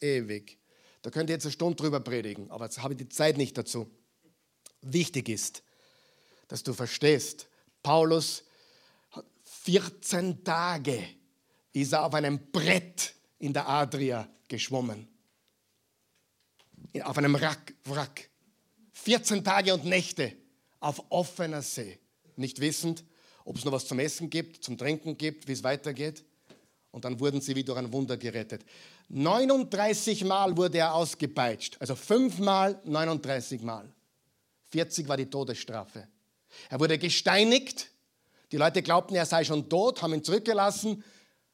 [0.00, 0.58] ewig.
[1.02, 3.56] Da könnt ihr jetzt eine Stunde drüber predigen, aber jetzt habe ich die Zeit nicht
[3.58, 3.90] dazu.
[4.80, 5.62] Wichtig ist,
[6.48, 7.46] dass du verstehst,
[7.82, 8.44] Paulus
[9.66, 11.02] 14 Tage
[11.72, 15.08] ist er auf einem Brett in der Adria geschwommen.
[17.02, 17.74] Auf einem Wrack.
[17.84, 18.30] Wrack.
[18.92, 20.36] 14 Tage und Nächte
[20.78, 21.98] auf offener See.
[22.36, 23.02] Nicht wissend,
[23.44, 26.24] ob es noch was zum Essen gibt, zum Trinken gibt, wie es weitergeht.
[26.92, 28.64] Und dann wurden sie wie durch ein Wunder gerettet.
[29.08, 33.92] 39 Mal wurde er ausgepeitscht, also fünfmal 39 Mal.
[34.70, 36.06] 40 war die Todesstrafe.
[36.70, 37.90] Er wurde gesteinigt.
[38.52, 41.02] Die Leute glaubten, er sei schon tot, haben ihn zurückgelassen.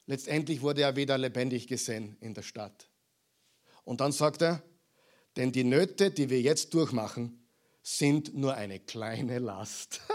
[0.05, 2.89] Letztendlich wurde er wieder lebendig gesehen in der Stadt.
[3.83, 4.61] Und dann sagt er,
[5.35, 7.43] denn die Nöte, die wir jetzt durchmachen,
[7.81, 10.01] sind nur eine kleine Last.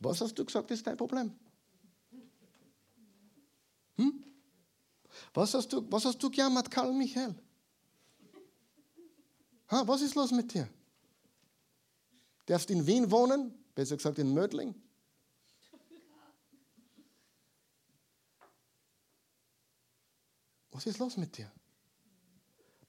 [0.00, 1.32] Was hast du gesagt, ist dein Problem?
[3.96, 4.24] Hm?
[5.34, 7.34] Was hast du, was hast du gejammert, Karl Michael?
[9.70, 10.68] Ha, was ist los mit dir?
[12.46, 14.74] Darfst in Wien wohnen, besser gesagt in Mödling?
[20.72, 21.48] Was ist los mit dir?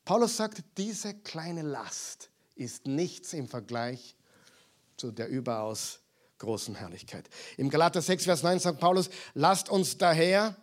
[0.04, 4.16] Paulus sagt, diese kleine Last ist nichts im Vergleich
[4.98, 6.00] zu der überaus
[6.40, 7.30] großen Herrlichkeit.
[7.58, 10.56] Im Galater 6, Vers 9 sagt Paulus, lasst uns daher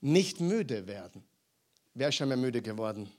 [0.00, 1.24] nicht müde werden.
[1.94, 3.10] Wer ist schon mal müde geworden?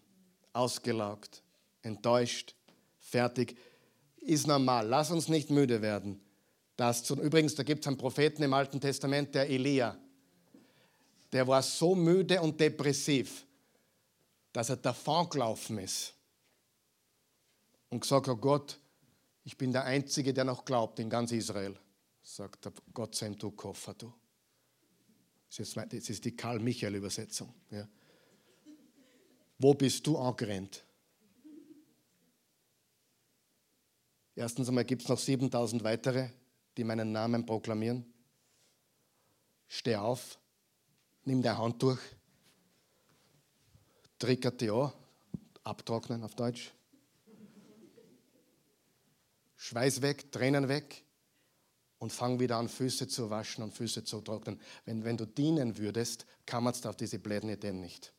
[0.54, 1.44] Ausgelaugt,
[1.82, 2.56] enttäuscht,
[2.98, 3.58] fertig.
[4.22, 4.88] Ist normal.
[4.88, 6.22] Lass uns nicht müde werden.
[6.76, 9.98] Das zu, übrigens, da gibt es einen Propheten im Alten Testament, der Elia.
[11.32, 13.46] Der war so müde und depressiv,
[14.54, 16.14] dass er davon gelaufen ist
[17.90, 18.80] und gesagt hat, Gott,
[19.44, 21.78] ich bin der Einzige, der noch glaubt in ganz Israel.
[22.22, 24.14] Sagt er, Gott sei du Koffer, du.
[25.50, 25.76] Das
[26.10, 27.54] ist die Karl-Michael-Übersetzung.
[27.72, 27.88] Ja.
[29.58, 30.84] Wo bist du angerannt?
[34.40, 36.30] Erstens einmal gibt es noch 7000 weitere,
[36.78, 38.06] die meinen Namen proklamieren.
[39.68, 40.40] Steh auf,
[41.26, 41.98] nimm dein Handtuch,
[44.18, 44.94] trickert die an,
[45.66, 46.72] abtrocknen auf Deutsch.
[49.58, 51.04] Schweiß weg, Tränen weg
[51.98, 54.58] und fang wieder an, Füße zu waschen und Füße zu trocknen.
[54.86, 56.26] Wenn, wenn du dienen würdest,
[56.64, 58.14] man es auf diese bläden Ideen nicht.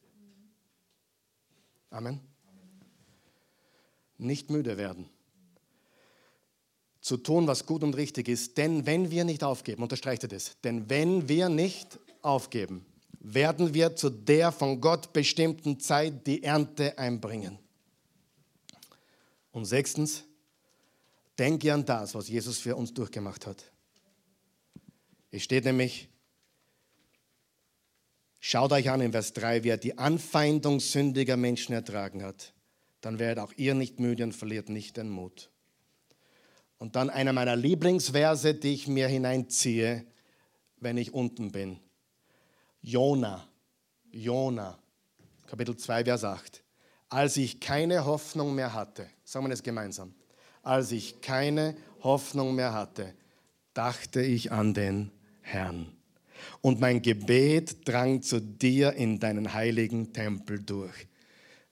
[1.89, 2.21] Amen.
[4.19, 5.09] Nicht müde werden.
[7.01, 8.59] Zu tun, was gut und richtig ist.
[8.59, 12.85] Denn wenn wir nicht aufgeben, unterstreicht er das, denn wenn wir nicht aufgeben,
[13.21, 17.59] werden wir zu der von Gott bestimmten Zeit die Ernte einbringen.
[19.53, 20.25] Und sechstens,
[21.41, 23.65] Denke an das, was Jesus für uns durchgemacht hat.
[25.31, 26.11] Es steht nämlich,
[28.41, 32.53] schaut euch an in Vers 3, wie er die Anfeindung sündiger Menschen ertragen hat.
[33.01, 35.49] Dann werdet auch ihr nicht müde und verliert nicht den Mut.
[36.81, 40.05] Und dann einer meiner Lieblingsverse, die ich mir hineinziehe,
[40.79, 41.79] wenn ich unten bin.
[42.81, 43.47] Jona,
[44.11, 44.77] Jona,
[45.47, 46.65] Kapitel 2, Vers 8.
[47.09, 50.15] Als ich keine Hoffnung mehr hatte, sagen wir das gemeinsam
[50.63, 53.15] als ich keine Hoffnung mehr hatte,
[53.75, 55.11] dachte ich an den
[55.41, 55.93] Herrn.
[56.61, 61.07] Und mein Gebet drang zu dir in deinen heiligen Tempel durch.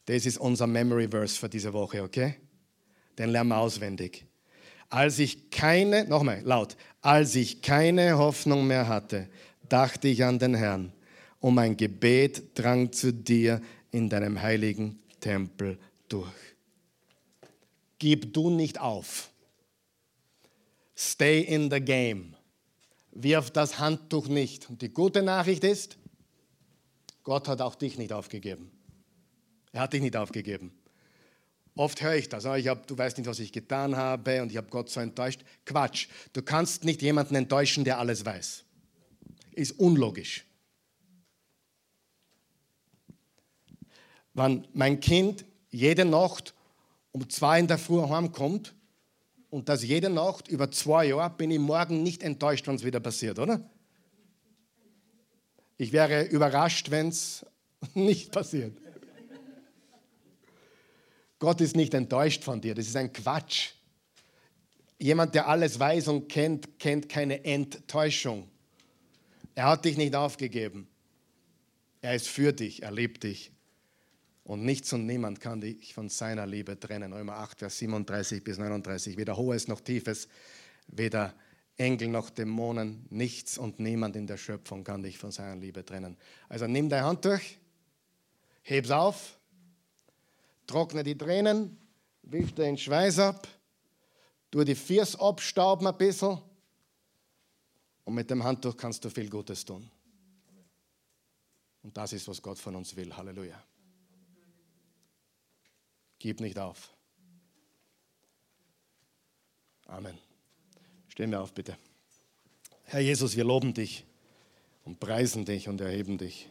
[0.05, 2.37] Das ist unser Memory Verse für diese Woche, okay?
[3.19, 4.27] Den lernen wir auswendig.
[4.89, 9.29] Als ich keine, nochmal laut, als ich keine Hoffnung mehr hatte,
[9.69, 10.93] dachte ich an den Herrn.
[11.41, 13.61] Und mein Gebet drang zu dir
[13.91, 15.79] in deinem heiligen Tempel
[16.09, 16.49] durch
[17.99, 19.31] gib du nicht auf.
[20.97, 22.35] Stay in the game.
[23.13, 24.69] Wirf das Handtuch nicht.
[24.71, 25.99] Und die gute Nachricht ist,
[27.23, 28.71] Gott hat auch dich nicht aufgegeben.
[29.73, 30.73] Er hat dich nicht aufgegeben.
[31.79, 34.51] Oft höre ich das, ah, ich hab, du weißt nicht, was ich getan habe und
[34.51, 35.43] ich habe Gott so enttäuscht.
[35.65, 38.65] Quatsch, du kannst nicht jemanden enttäuschen, der alles weiß.
[39.53, 40.45] Ist unlogisch.
[44.35, 46.53] Wenn mein Kind jede Nacht
[47.13, 48.75] um zwei in der Früh heimkommt
[49.49, 52.99] und das jede Nacht über zwei Jahre, bin ich morgen nicht enttäuscht, wenn es wieder
[52.99, 53.71] passiert, oder?
[55.77, 57.47] Ich wäre überrascht, wenn es
[57.95, 58.77] nicht passiert.
[61.39, 63.71] Gott ist nicht enttäuscht von dir, das ist ein Quatsch.
[64.99, 68.49] Jemand, der alles weiß und kennt, kennt keine Enttäuschung.
[69.55, 70.89] Er hat dich nicht aufgegeben.
[72.01, 73.53] Er ist für dich, er liebt dich.
[74.45, 77.13] Und nichts und niemand kann dich von seiner Liebe trennen.
[77.13, 79.17] Römer 8, Vers 37 bis 39.
[79.17, 80.27] Weder Hohes noch Tiefes,
[80.87, 81.35] weder
[81.77, 86.17] Engel noch Dämonen, nichts und niemand in der Schöpfung kann dich von seiner Liebe trennen.
[86.49, 87.41] Also nimm dein Handtuch,
[88.63, 89.38] heb's auf,
[90.69, 91.77] trockne die Tränen,
[92.23, 93.49] wisch den Schweiß ab,
[94.51, 96.41] tu die Fiers abstauben ein bisschen
[98.05, 99.91] und mit dem Handtuch kannst du viel Gutes tun.
[101.83, 103.17] Und das ist, was Gott von uns will.
[103.17, 103.63] Halleluja.
[106.19, 106.93] Gib nicht auf.
[109.87, 110.19] Amen.
[111.09, 111.79] Stehen wir auf, bitte.
[112.85, 114.05] Herr Jesus, wir loben dich
[114.85, 116.49] und preisen dich und erheben dich.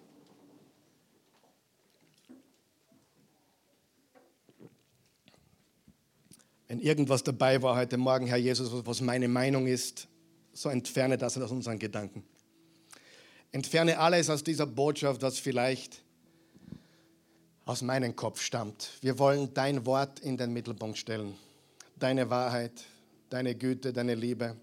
[6.67, 10.07] Wenn irgendwas dabei war heute Morgen, Herr Jesus, was meine Meinung ist,
[10.51, 12.23] so entferne das aus unseren Gedanken.
[13.51, 16.01] Entferne alles aus dieser Botschaft, was vielleicht
[17.63, 18.91] aus meinem Kopf stammt.
[19.01, 21.35] Wir wollen dein Wort in den Mittelpunkt stellen.
[21.97, 22.83] Deine Wahrheit,
[23.29, 24.57] deine Güte, deine Liebe.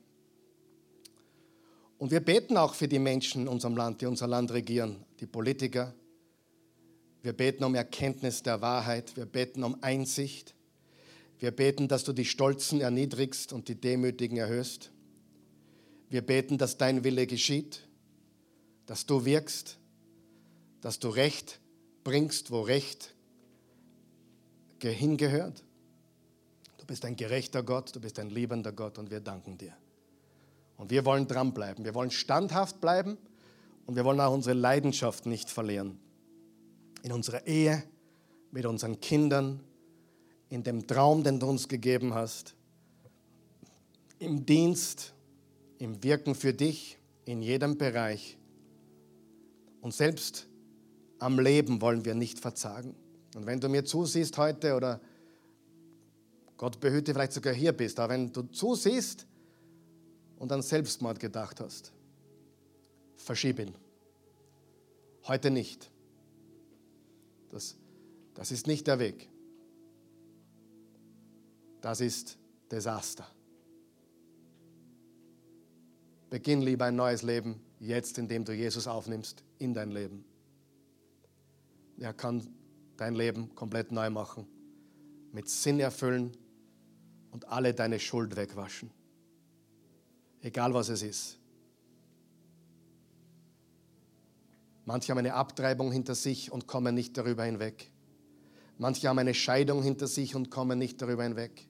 [1.97, 5.27] Und wir beten auch für die Menschen in unserem Land, die unser Land regieren, die
[5.27, 5.95] Politiker.
[7.23, 9.17] Wir beten um Erkenntnis der Wahrheit.
[9.17, 10.55] Wir beten um Einsicht.
[11.45, 14.91] Wir beten, dass du die Stolzen erniedrigst und die Demütigen erhöhst.
[16.09, 17.87] Wir beten, dass dein Wille geschieht,
[18.87, 19.77] dass du wirkst,
[20.81, 21.61] dass du Recht
[22.03, 23.15] bringst, wo Recht
[24.81, 25.63] hingehört.
[26.79, 29.77] Du bist ein gerechter Gott, du bist ein liebender Gott und wir danken dir.
[30.79, 33.19] Und wir wollen dranbleiben, wir wollen standhaft bleiben
[33.85, 35.99] und wir wollen auch unsere Leidenschaft nicht verlieren.
[37.03, 37.85] In unserer Ehe,
[38.51, 39.61] mit unseren Kindern,
[40.51, 42.55] in dem Traum, den du uns gegeben hast,
[44.19, 45.15] im Dienst,
[45.79, 48.39] im Wirken für dich, in jedem Bereich.
[49.81, 50.47] Und selbst
[51.19, 52.95] am Leben wollen wir nicht verzagen.
[53.35, 55.01] Und wenn du mir zusiehst heute oder
[56.57, 59.27] Gott behüte, vielleicht sogar hier bist, aber wenn du zusiehst
[60.39, 61.93] und an Selbstmord gedacht hast,
[63.17, 63.75] verschieb ihn.
[65.27, 65.91] Heute nicht.
[67.51, 67.77] Das,
[68.35, 69.29] das ist nicht der Weg
[71.85, 72.39] das ist
[72.71, 73.27] Desaster.
[76.31, 80.25] Beginn lieber ein neues Leben jetzt, indem du Jesus aufnimmst in dein Leben.
[81.99, 82.49] Er kann
[82.97, 84.47] dein Leben komplett neu machen,
[85.31, 86.35] mit Sinn erfüllen
[87.31, 88.91] und alle deine Schuld wegwaschen.
[90.41, 91.39] Egal was es ist.
[94.87, 97.91] Manche haben eine Abtreibung hinter sich und kommen nicht darüber hinweg.
[98.79, 101.69] Manche haben eine Scheidung hinter sich und kommen nicht darüber hinweg.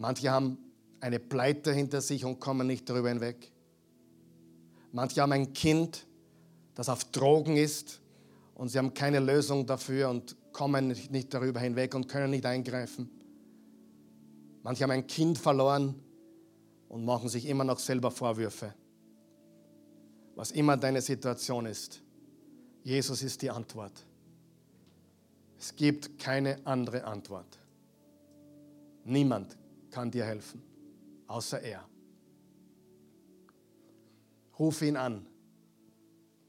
[0.00, 0.56] Manche haben
[1.00, 3.52] eine Pleite hinter sich und kommen nicht darüber hinweg.
[4.92, 6.06] Manche haben ein Kind,
[6.74, 8.00] das auf Drogen ist
[8.54, 13.10] und sie haben keine Lösung dafür und kommen nicht darüber hinweg und können nicht eingreifen.
[14.62, 15.94] Manche haben ein Kind verloren
[16.88, 18.72] und machen sich immer noch selber Vorwürfe.
[20.34, 22.00] Was immer deine Situation ist,
[22.82, 24.06] Jesus ist die Antwort.
[25.58, 27.58] Es gibt keine andere Antwort.
[29.04, 29.59] Niemand
[29.90, 30.62] kann dir helfen,
[31.26, 31.88] außer er.
[34.58, 35.26] Ruf ihn an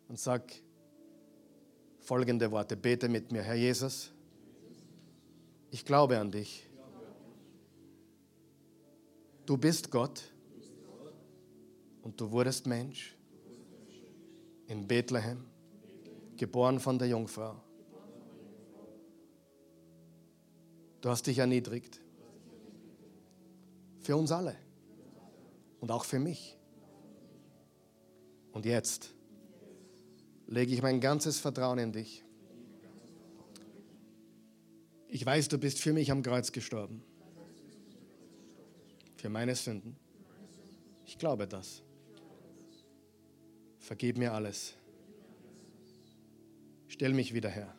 [0.08, 0.52] und sag
[2.00, 2.76] folgende Worte.
[2.76, 4.12] Bete mit mir, Herr Jesus,
[5.70, 6.68] ich glaube an dich.
[9.46, 10.24] Du bist Gott
[12.02, 13.16] und du wurdest Mensch
[14.68, 15.46] in Bethlehem,
[16.38, 17.62] geboren von der Jungfrau.
[21.02, 22.00] Du hast dich erniedrigt
[24.02, 24.56] für uns alle.
[25.80, 26.58] Und auch für mich.
[28.52, 29.14] Und jetzt
[30.48, 32.24] lege ich mein ganzes Vertrauen in dich.
[35.08, 37.04] Ich weiß, du bist für mich am Kreuz gestorben.
[39.18, 39.96] Für meine Sünden.
[41.06, 41.84] Ich glaube das.
[43.80, 44.74] Vergib mir alles.
[46.88, 47.76] Stell mich wieder her.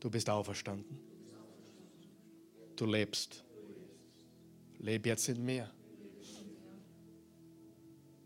[0.00, 0.98] Du bist auferstanden.
[2.76, 3.44] Du lebst.
[4.78, 5.70] Lebe jetzt in mir.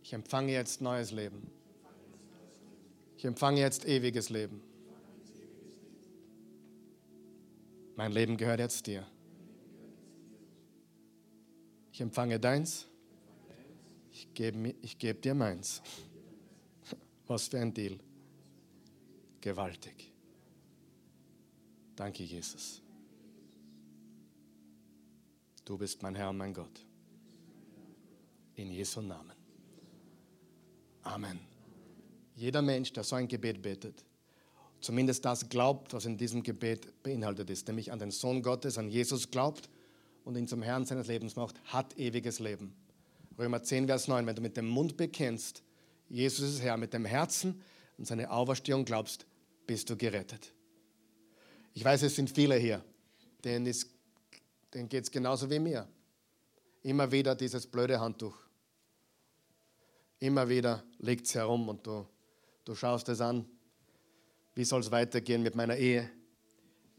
[0.02, 1.50] Ich empfange jetzt neues Leben.
[3.16, 4.60] Ich empfange jetzt ewiges Leben.
[7.96, 9.06] Mein Leben gehört jetzt dir.
[11.92, 12.86] Ich empfange deins.
[14.10, 15.82] Ich gebe, gebe dir meins.
[17.26, 17.98] Was für ein Deal.
[19.40, 20.12] Gewaltig.
[21.96, 22.82] Danke, Jesus.
[25.64, 26.84] Du bist mein Herr und mein Gott.
[28.56, 29.36] In Jesu Namen.
[31.02, 31.40] Amen.
[32.34, 34.04] Jeder Mensch, der so ein Gebet betet,
[34.80, 38.88] zumindest das glaubt, was in diesem Gebet beinhaltet ist, nämlich an den Sohn Gottes, an
[38.88, 39.68] Jesus glaubt
[40.24, 42.74] und ihn zum Herrn seines Lebens macht, hat ewiges Leben.
[43.38, 45.62] Römer 10, Vers 9, wenn du mit dem Mund bekennst,
[46.08, 47.62] Jesus ist Herr, mit dem Herzen
[47.96, 49.26] und seine Auferstehung glaubst,
[49.66, 50.52] bist du gerettet.
[51.74, 52.84] Ich weiß, es sind viele hier,
[53.44, 53.88] denen ist
[54.74, 55.88] denen geht es genauso wie mir.
[56.82, 58.36] Immer wieder dieses blöde Handtuch.
[60.18, 62.06] Immer wieder liegt es herum und du,
[62.64, 63.46] du schaust es an.
[64.54, 66.10] Wie soll es weitergehen mit meiner Ehe?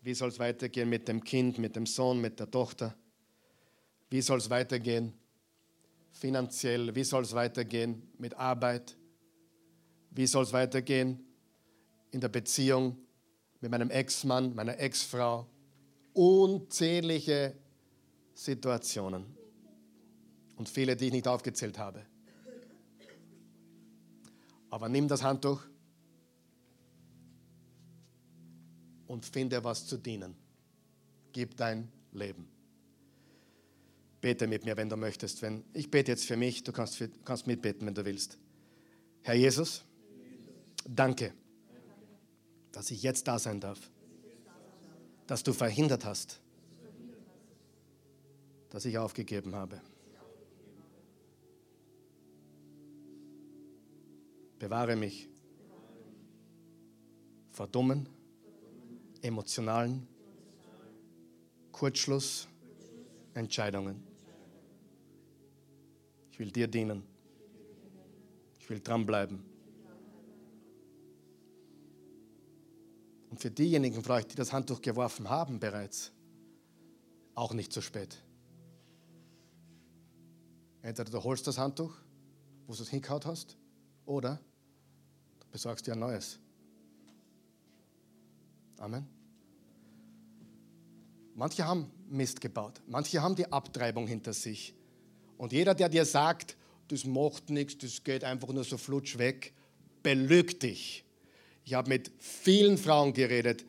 [0.02, 2.96] Wie soll es weitergehen mit dem Kind, mit dem Sohn, mit der Tochter?
[4.10, 5.14] Wie soll es weitergehen?
[6.14, 8.96] finanziell, wie soll es weitergehen mit Arbeit,
[10.12, 11.26] wie soll es weitergehen
[12.12, 12.98] in der Beziehung
[13.60, 15.48] mit meinem Ex-Mann, meiner Ex-Frau.
[16.14, 17.56] Unzählige
[18.34, 19.26] Situationen
[20.56, 22.06] und viele, die ich nicht aufgezählt habe.
[24.70, 25.64] Aber nimm das Handtuch
[29.08, 30.36] und finde was zu dienen.
[31.32, 32.48] Gib dein Leben.
[34.22, 35.42] Bete mit mir, wenn du möchtest.
[35.42, 38.38] Wenn, ich bete jetzt für mich, du kannst, für, kannst mitbeten, wenn du willst.
[39.22, 39.84] Herr Jesus,
[40.88, 41.34] danke,
[42.72, 43.92] dass ich jetzt da sein darf,
[45.28, 46.42] dass du verhindert hast,
[48.74, 49.80] dass ich aufgegeben habe.
[54.58, 55.30] Bewahre mich
[57.52, 58.10] vor dummen,
[59.22, 60.08] emotionalen
[61.72, 64.02] Kurzschlussentscheidungen.
[66.32, 67.04] Ich will dir dienen.
[68.58, 69.46] Ich will dranbleiben.
[73.30, 76.12] Und für diejenigen von euch, die das Handtuch geworfen haben bereits,
[77.36, 78.24] auch nicht zu spät.
[80.84, 81.96] Entweder du holst das Handtuch,
[82.68, 83.58] wo du es hingehaut hast,
[84.06, 84.40] oder
[85.50, 86.40] besorgst dir ein neues.
[88.78, 89.08] Amen.
[91.36, 94.76] Manche haben Mist gebaut, manche haben die Abtreibung hinter sich.
[95.38, 96.58] Und jeder, der dir sagt,
[96.90, 99.54] das macht nichts, das geht einfach nur so flutsch weg,
[100.04, 101.06] belügt dich.
[101.64, 103.66] Ich habe mit vielen Frauen geredet,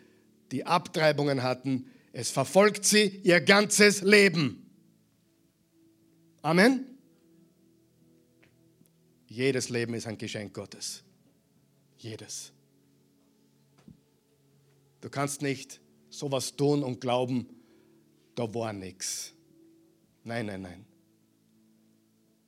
[0.51, 1.87] die Abtreibungen hatten.
[2.13, 4.69] Es verfolgt sie ihr ganzes Leben.
[6.43, 6.94] Amen.
[9.27, 11.03] Jedes Leben ist ein Geschenk Gottes.
[11.99, 12.53] Jedes.
[15.01, 17.49] Du kannst nicht sowas tun und glauben,
[18.35, 19.33] da war nichts.
[20.23, 20.87] Nein, nein, nein.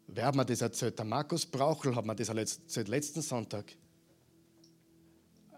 [0.06, 0.98] Wer hat mir das erzählt?
[0.98, 3.76] Der Markus Brauchel hat mir das erzählt letzten Sonntag.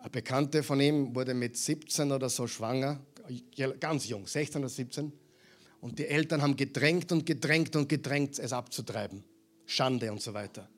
[0.01, 3.01] Eine Bekannte von ihm wurde mit 17 oder so schwanger,
[3.79, 5.13] ganz jung, 16 oder 17.
[5.81, 9.23] Und die Eltern haben gedrängt und gedrängt und gedrängt, es abzutreiben.
[9.67, 10.69] Schande und so weiter.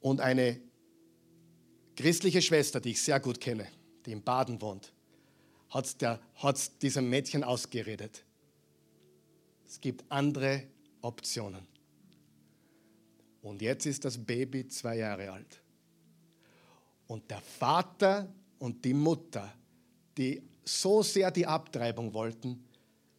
[0.00, 0.60] Und eine
[1.96, 3.66] christliche Schwester, die ich sehr gut kenne,
[4.06, 4.92] die in Baden wohnt,
[5.70, 8.24] hat es diesem Mädchen ausgeredet.
[9.66, 10.62] Es gibt andere
[11.02, 11.66] Optionen.
[13.42, 15.60] Und jetzt ist das Baby zwei Jahre alt.
[17.06, 19.52] Und der Vater und die Mutter,
[20.16, 22.64] die so sehr die Abtreibung wollten,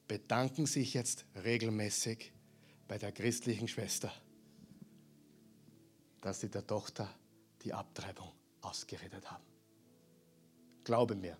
[0.07, 2.31] bedanken sich jetzt regelmäßig
[2.87, 4.11] bei der christlichen Schwester,
[6.21, 7.09] dass sie der Tochter
[7.61, 9.43] die Abtreibung ausgeredet haben.
[10.83, 11.37] Glaube mir.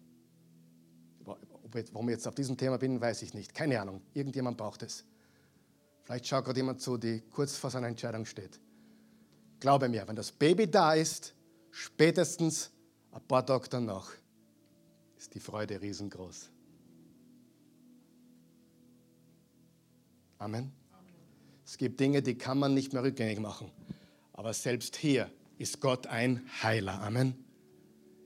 [1.24, 3.54] Warum ich jetzt auf diesem Thema bin, weiß ich nicht.
[3.54, 4.02] Keine Ahnung.
[4.14, 5.06] Irgendjemand braucht es.
[6.04, 8.60] Vielleicht schaut gerade jemand zu, die kurz vor seiner Entscheidung steht.
[9.60, 11.36] Glaube mir, wenn das Baby da ist,
[11.72, 12.72] spätestens
[13.12, 14.12] ein paar Tage danach,
[15.18, 16.50] ist die Freude riesengroß.
[20.40, 20.72] Amen.
[21.66, 23.70] Es gibt Dinge, die kann man nicht mehr rückgängig machen.
[24.40, 27.02] Aber selbst hier ist Gott ein Heiler.
[27.02, 27.36] Amen.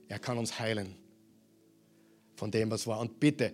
[0.06, 0.94] Er kann uns heilen
[2.36, 3.00] von dem, was war.
[3.00, 3.52] Und bitte,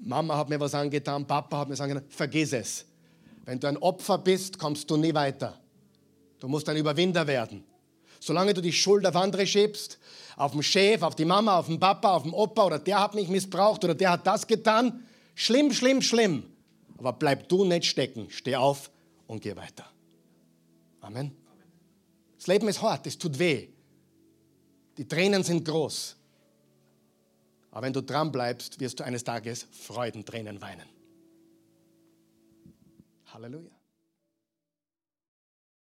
[0.00, 2.86] Mama hat mir was angetan, Papa hat mir was angetan, vergiss es.
[3.44, 5.60] Wenn du ein Opfer bist, kommst du nie weiter.
[6.40, 7.62] Du musst ein Überwinder werden.
[8.18, 10.00] Solange du die Schuld auf andere schiebst,
[10.34, 13.14] auf den Chef, auf die Mama, auf den Papa, auf den Opa oder der hat
[13.14, 15.06] mich missbraucht oder der hat das getan,
[15.36, 16.42] schlimm, schlimm, schlimm.
[16.98, 18.26] Aber bleib du nicht stecken.
[18.28, 18.90] Steh auf
[19.28, 19.84] und geh weiter.
[21.00, 21.45] Amen.
[22.36, 23.68] Das Leben ist hart, es tut weh.
[24.98, 26.16] Die Tränen sind groß.
[27.70, 30.88] Aber wenn du dran bleibst, wirst du eines Tages Freudentränen weinen.
[33.26, 33.75] Halleluja.